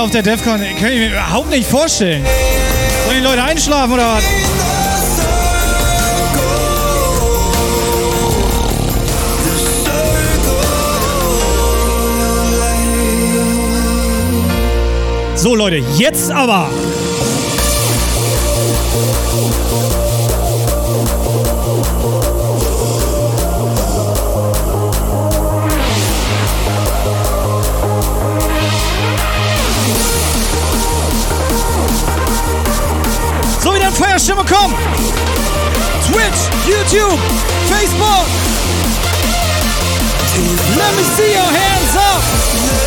auf 0.05 0.11
der 0.11 0.21
DEFCON, 0.21 0.59
kann 0.59 0.91
ich 0.91 0.99
mir 0.99 1.09
überhaupt 1.09 1.49
nicht 1.49 1.67
vorstellen. 1.67 2.23
Sollen 3.07 3.17
die 3.17 3.23
Leute 3.23 3.43
einschlafen 3.43 3.93
oder 3.93 4.05
was? 4.05 4.23
So 15.41 15.55
Leute, 15.55 15.77
jetzt 15.97 16.29
aber 16.29 16.69
Shimmercom, 34.17 34.71
Twitch, 36.07 36.39
YouTube, 36.65 37.19
Facebook. 37.67 38.27
Let 40.77 40.95
me 40.95 41.03
see 41.03 41.33
your 41.33 41.41
hands 41.41 41.95
up. 41.97 42.84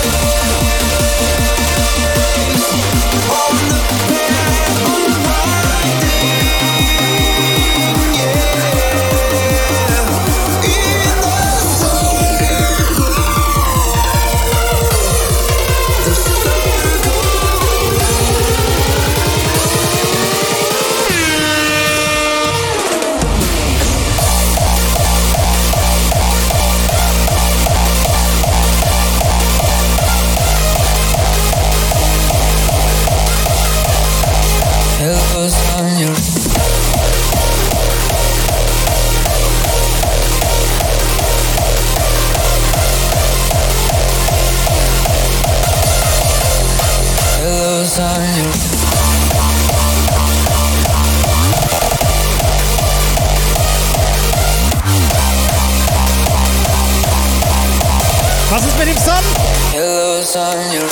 time 60.38 60.87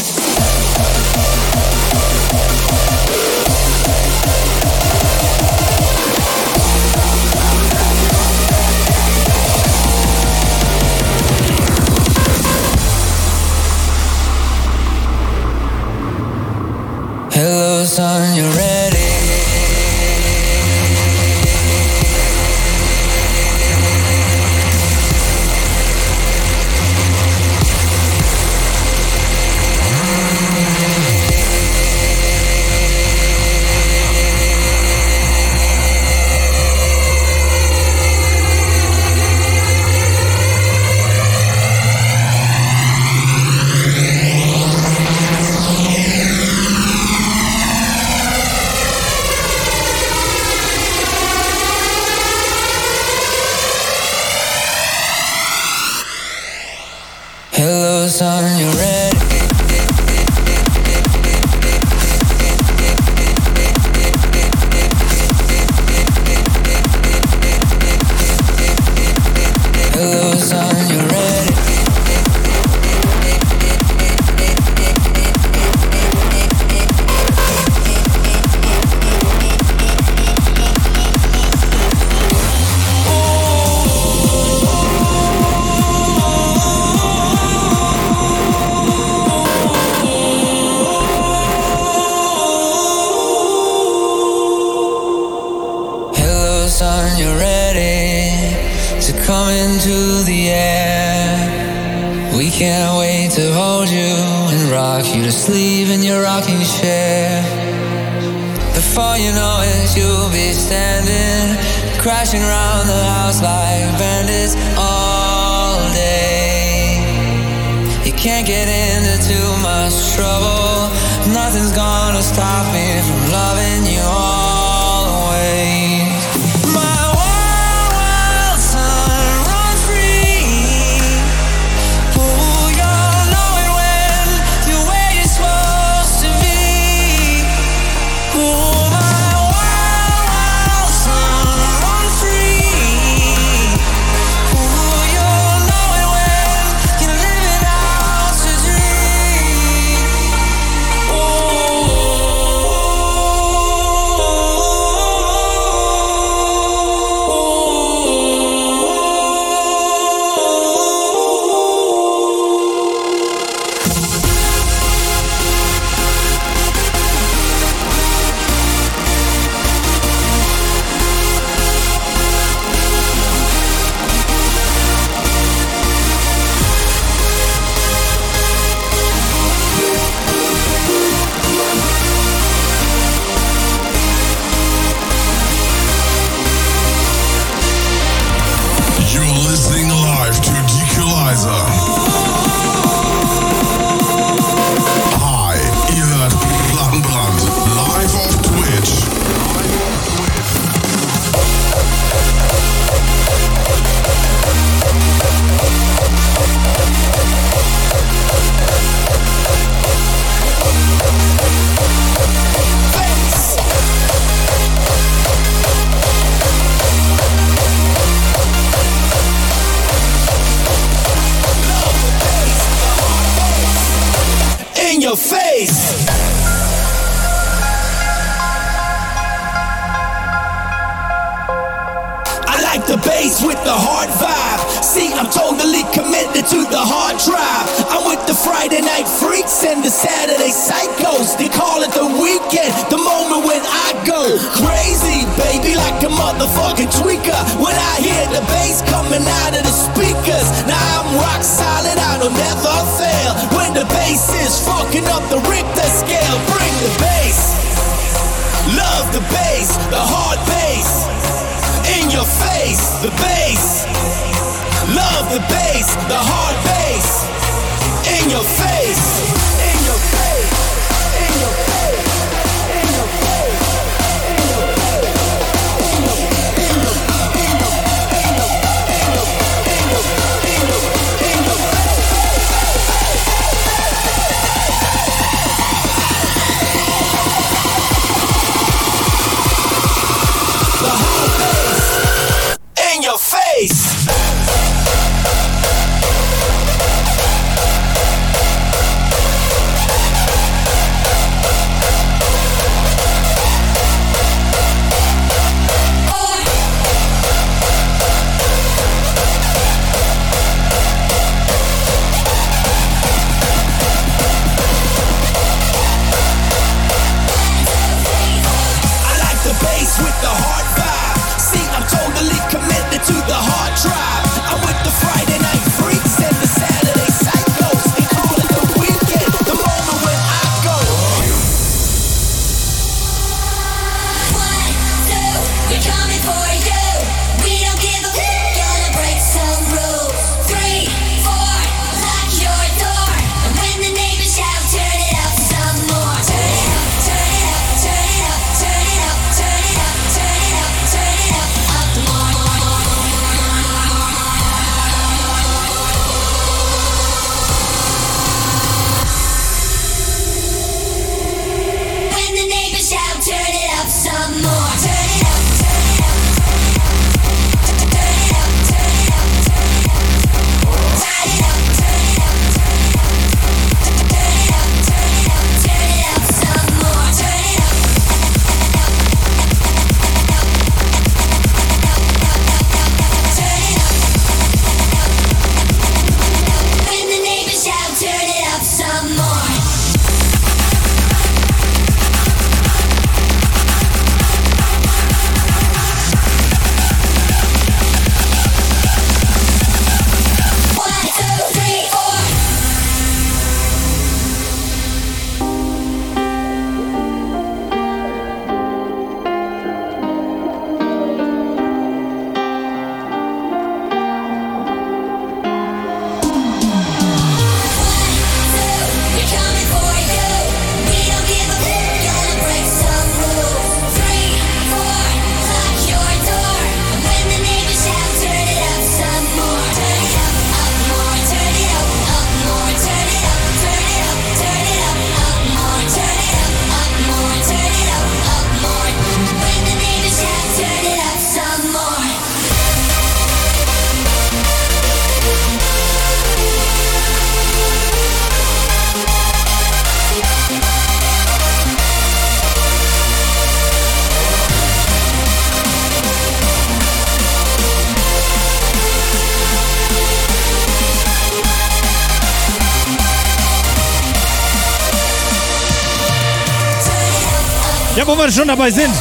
Ja, 467.97 468.07
wo 468.07 468.15
wir 468.15 468.31
schon 468.31 468.49
dabei 468.49 468.71
sind. 468.71 468.95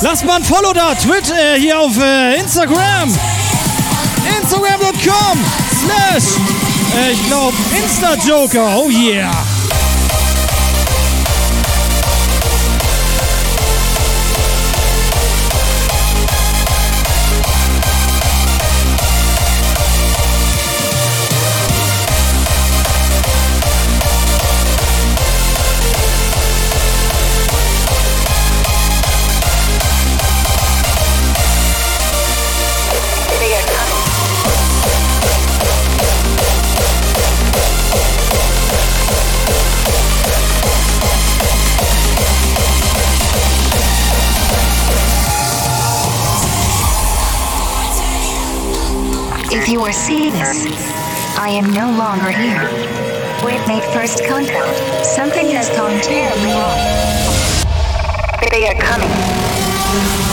Lasst 0.00 0.24
mal 0.24 0.36
ein 0.36 0.44
Follow 0.44 0.72
da, 0.72 0.94
Twitter 0.94 1.34
äh, 1.56 1.58
hier 1.58 1.80
auf 1.80 1.98
äh, 1.98 2.38
Instagram. 2.38 3.12
Instagram.com 4.40 5.44
slash, 5.82 6.36
äh, 6.96 7.12
ich 7.12 7.26
glaube, 7.26 7.56
Insta-Joker. 7.76 8.76
Oh 8.76 8.88
yeah. 8.88 9.32
foresee 49.86 50.30
this. 50.30 50.66
I 51.38 51.48
am 51.48 51.72
no 51.72 51.86
longer 51.96 52.32
here. 52.32 52.66
We've 53.46 53.64
made 53.68 53.84
first 53.94 54.26
contact. 54.26 55.06
Something 55.06 55.46
has 55.50 55.70
gone 55.76 56.00
terribly 56.00 56.50
wrong. 56.50 56.76
They 58.50 58.66
are 58.66 58.74
coming. 58.74 60.25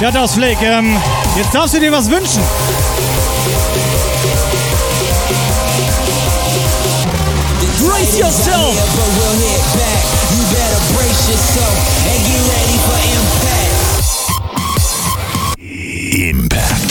Ja, 0.00 0.10
das 0.10 0.34
Flake, 0.34 0.64
ähm, 0.66 0.94
jetzt 1.36 1.54
darfst 1.54 1.74
du 1.74 1.80
dir 1.80 1.90
was 1.90 2.10
wünschen. 2.10 2.42
Brace 7.80 8.18
yourself! 8.18 8.76
Impact. 16.12 16.85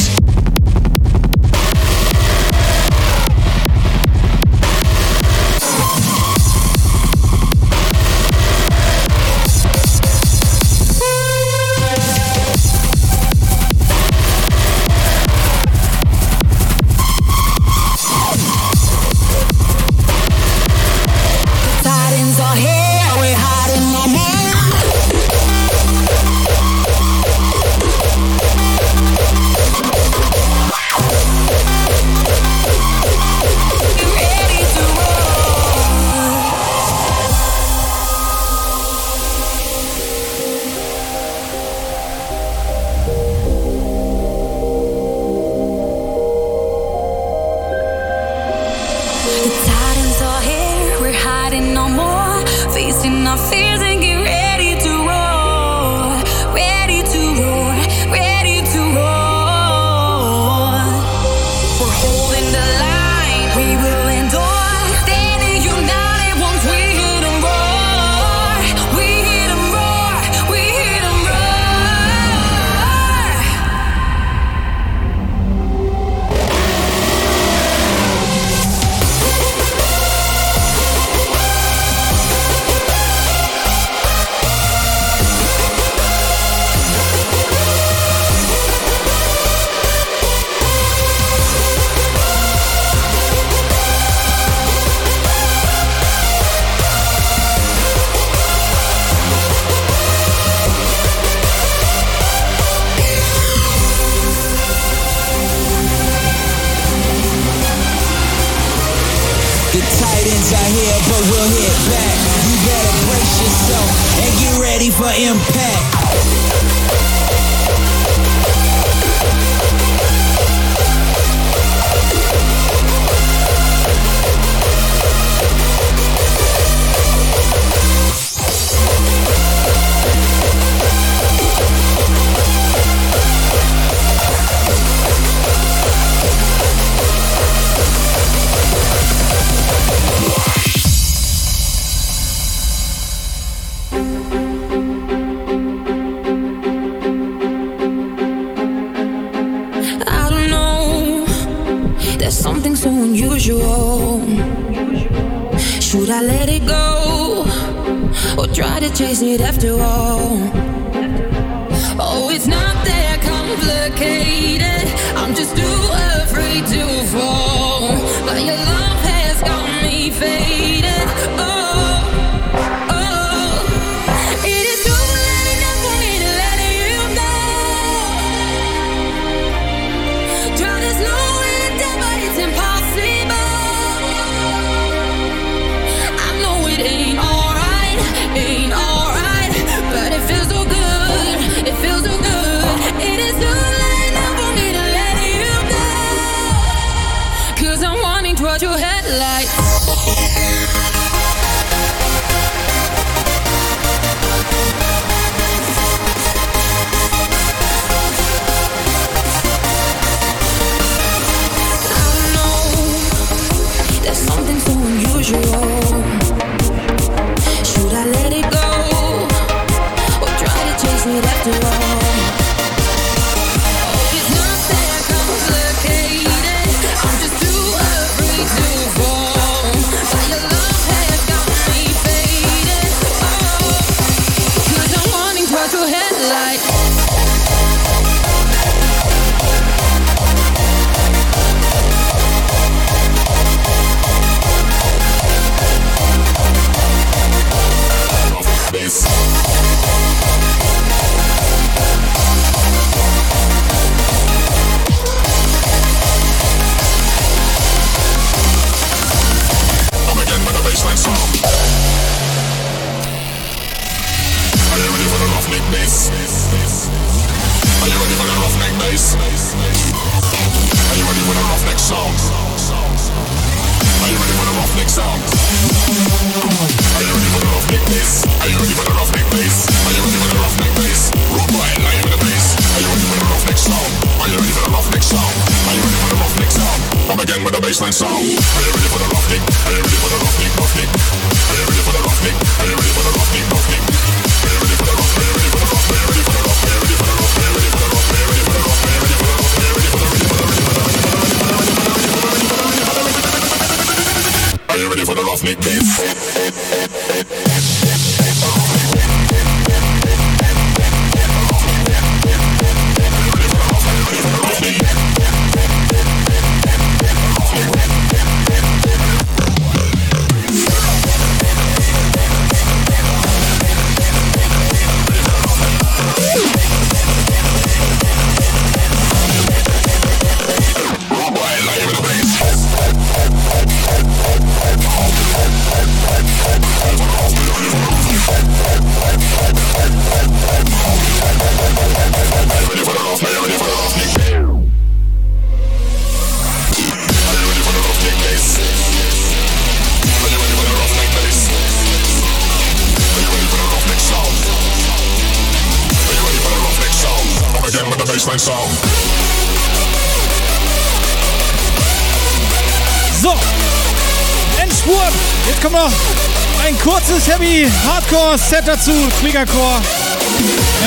Hardcore 368.15 368.37
Set 368.37 368.67
dazu, 368.67 368.93
Kriegerchor. 369.19 369.81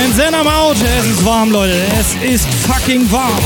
And 0.02 0.14
then 0.14 0.34
I'm 0.34 0.46
out. 0.46 0.76
Es 0.98 1.06
ist 1.06 1.24
warm, 1.24 1.50
Leute. 1.50 1.74
Es 1.98 2.14
ist 2.22 2.46
fucking 2.66 3.10
warm. 3.10 3.38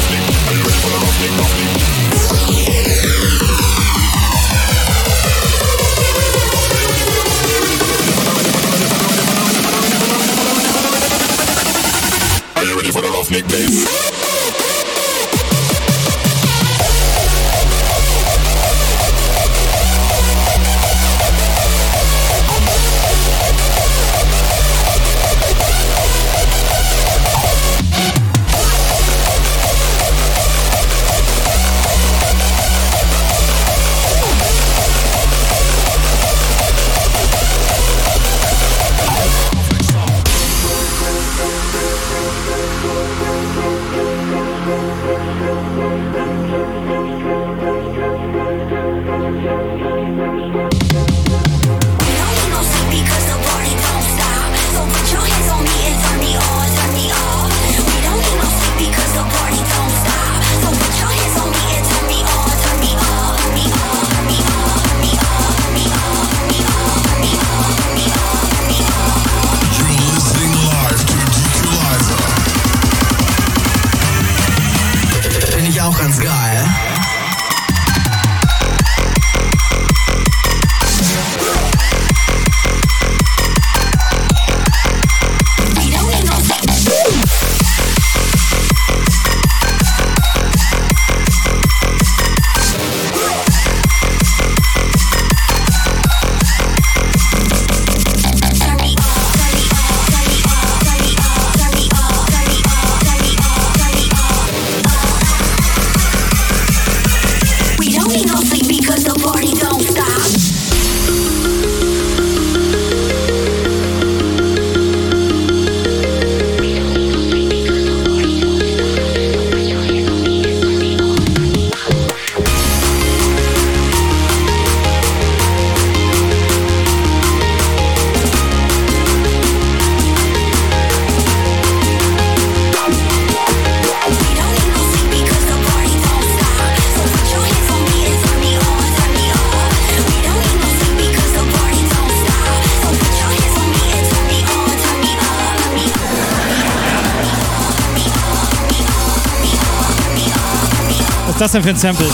das 151.53 151.62
denn 151.62 151.62
für 151.62 151.70
ein 151.70 151.77
Sample? 151.77 152.11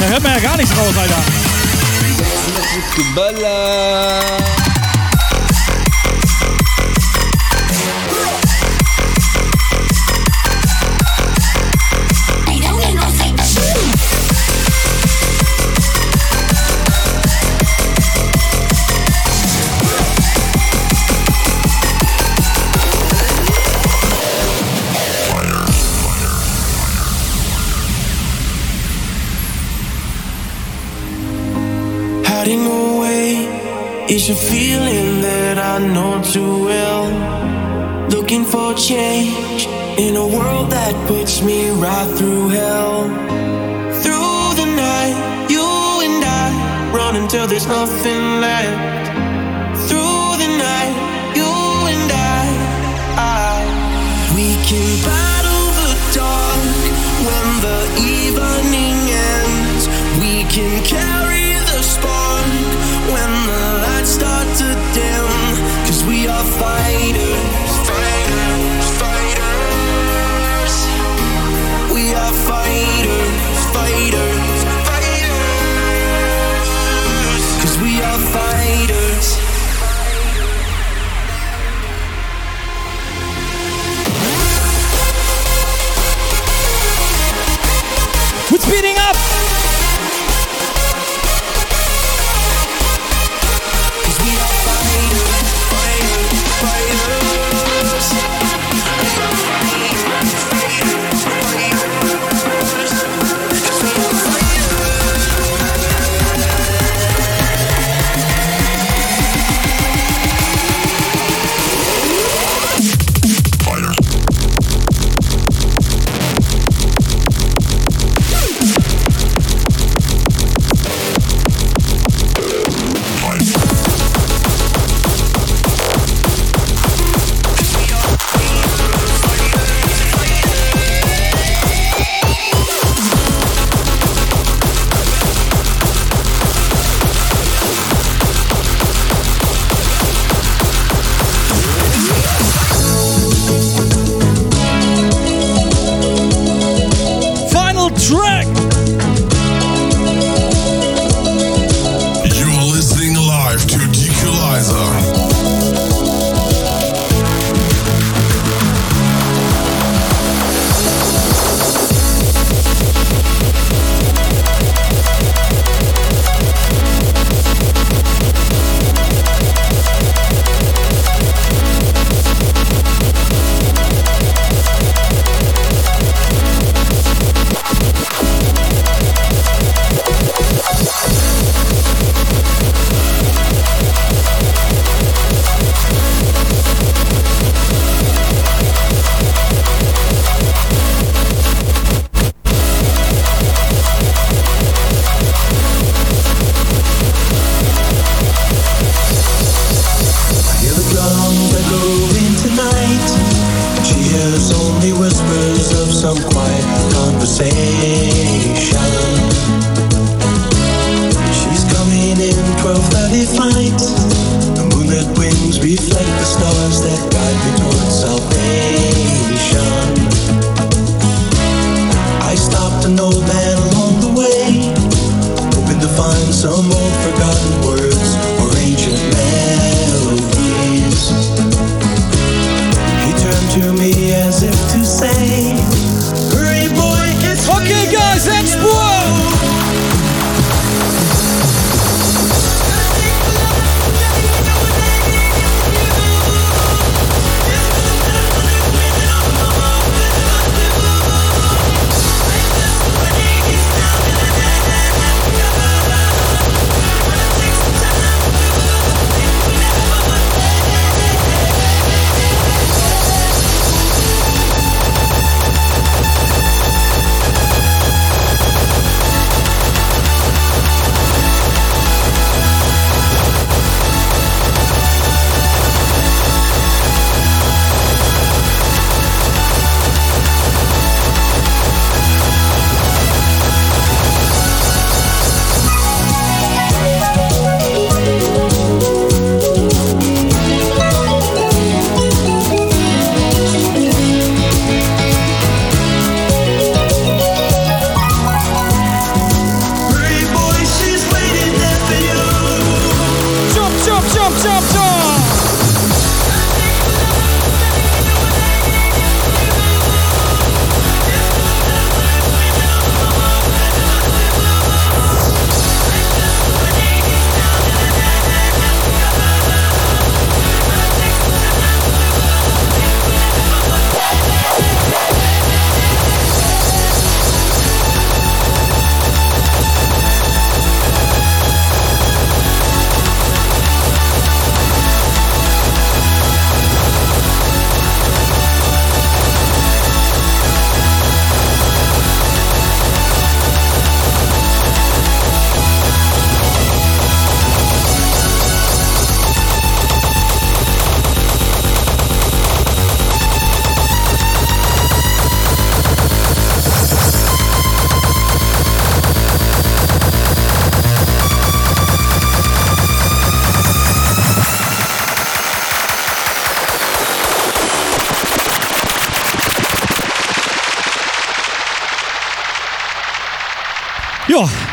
Da 0.00 0.04
hört 0.06 0.22
man 0.22 0.32
ja 0.32 0.40
gar 0.40 0.56
nichts 0.56 0.76
raus, 0.76 0.94
Alter. 0.98 1.22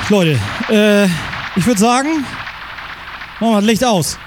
Leute, 0.09 0.39
äh, 0.69 1.05
ich 1.55 1.65
würde 1.67 1.79
sagen, 1.79 2.25
machen 3.39 3.53
wir 3.53 3.55
das 3.57 3.65
Licht 3.65 3.83
aus. 3.83 4.17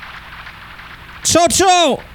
Ciao, 1.24 1.48
ciao! 1.48 2.11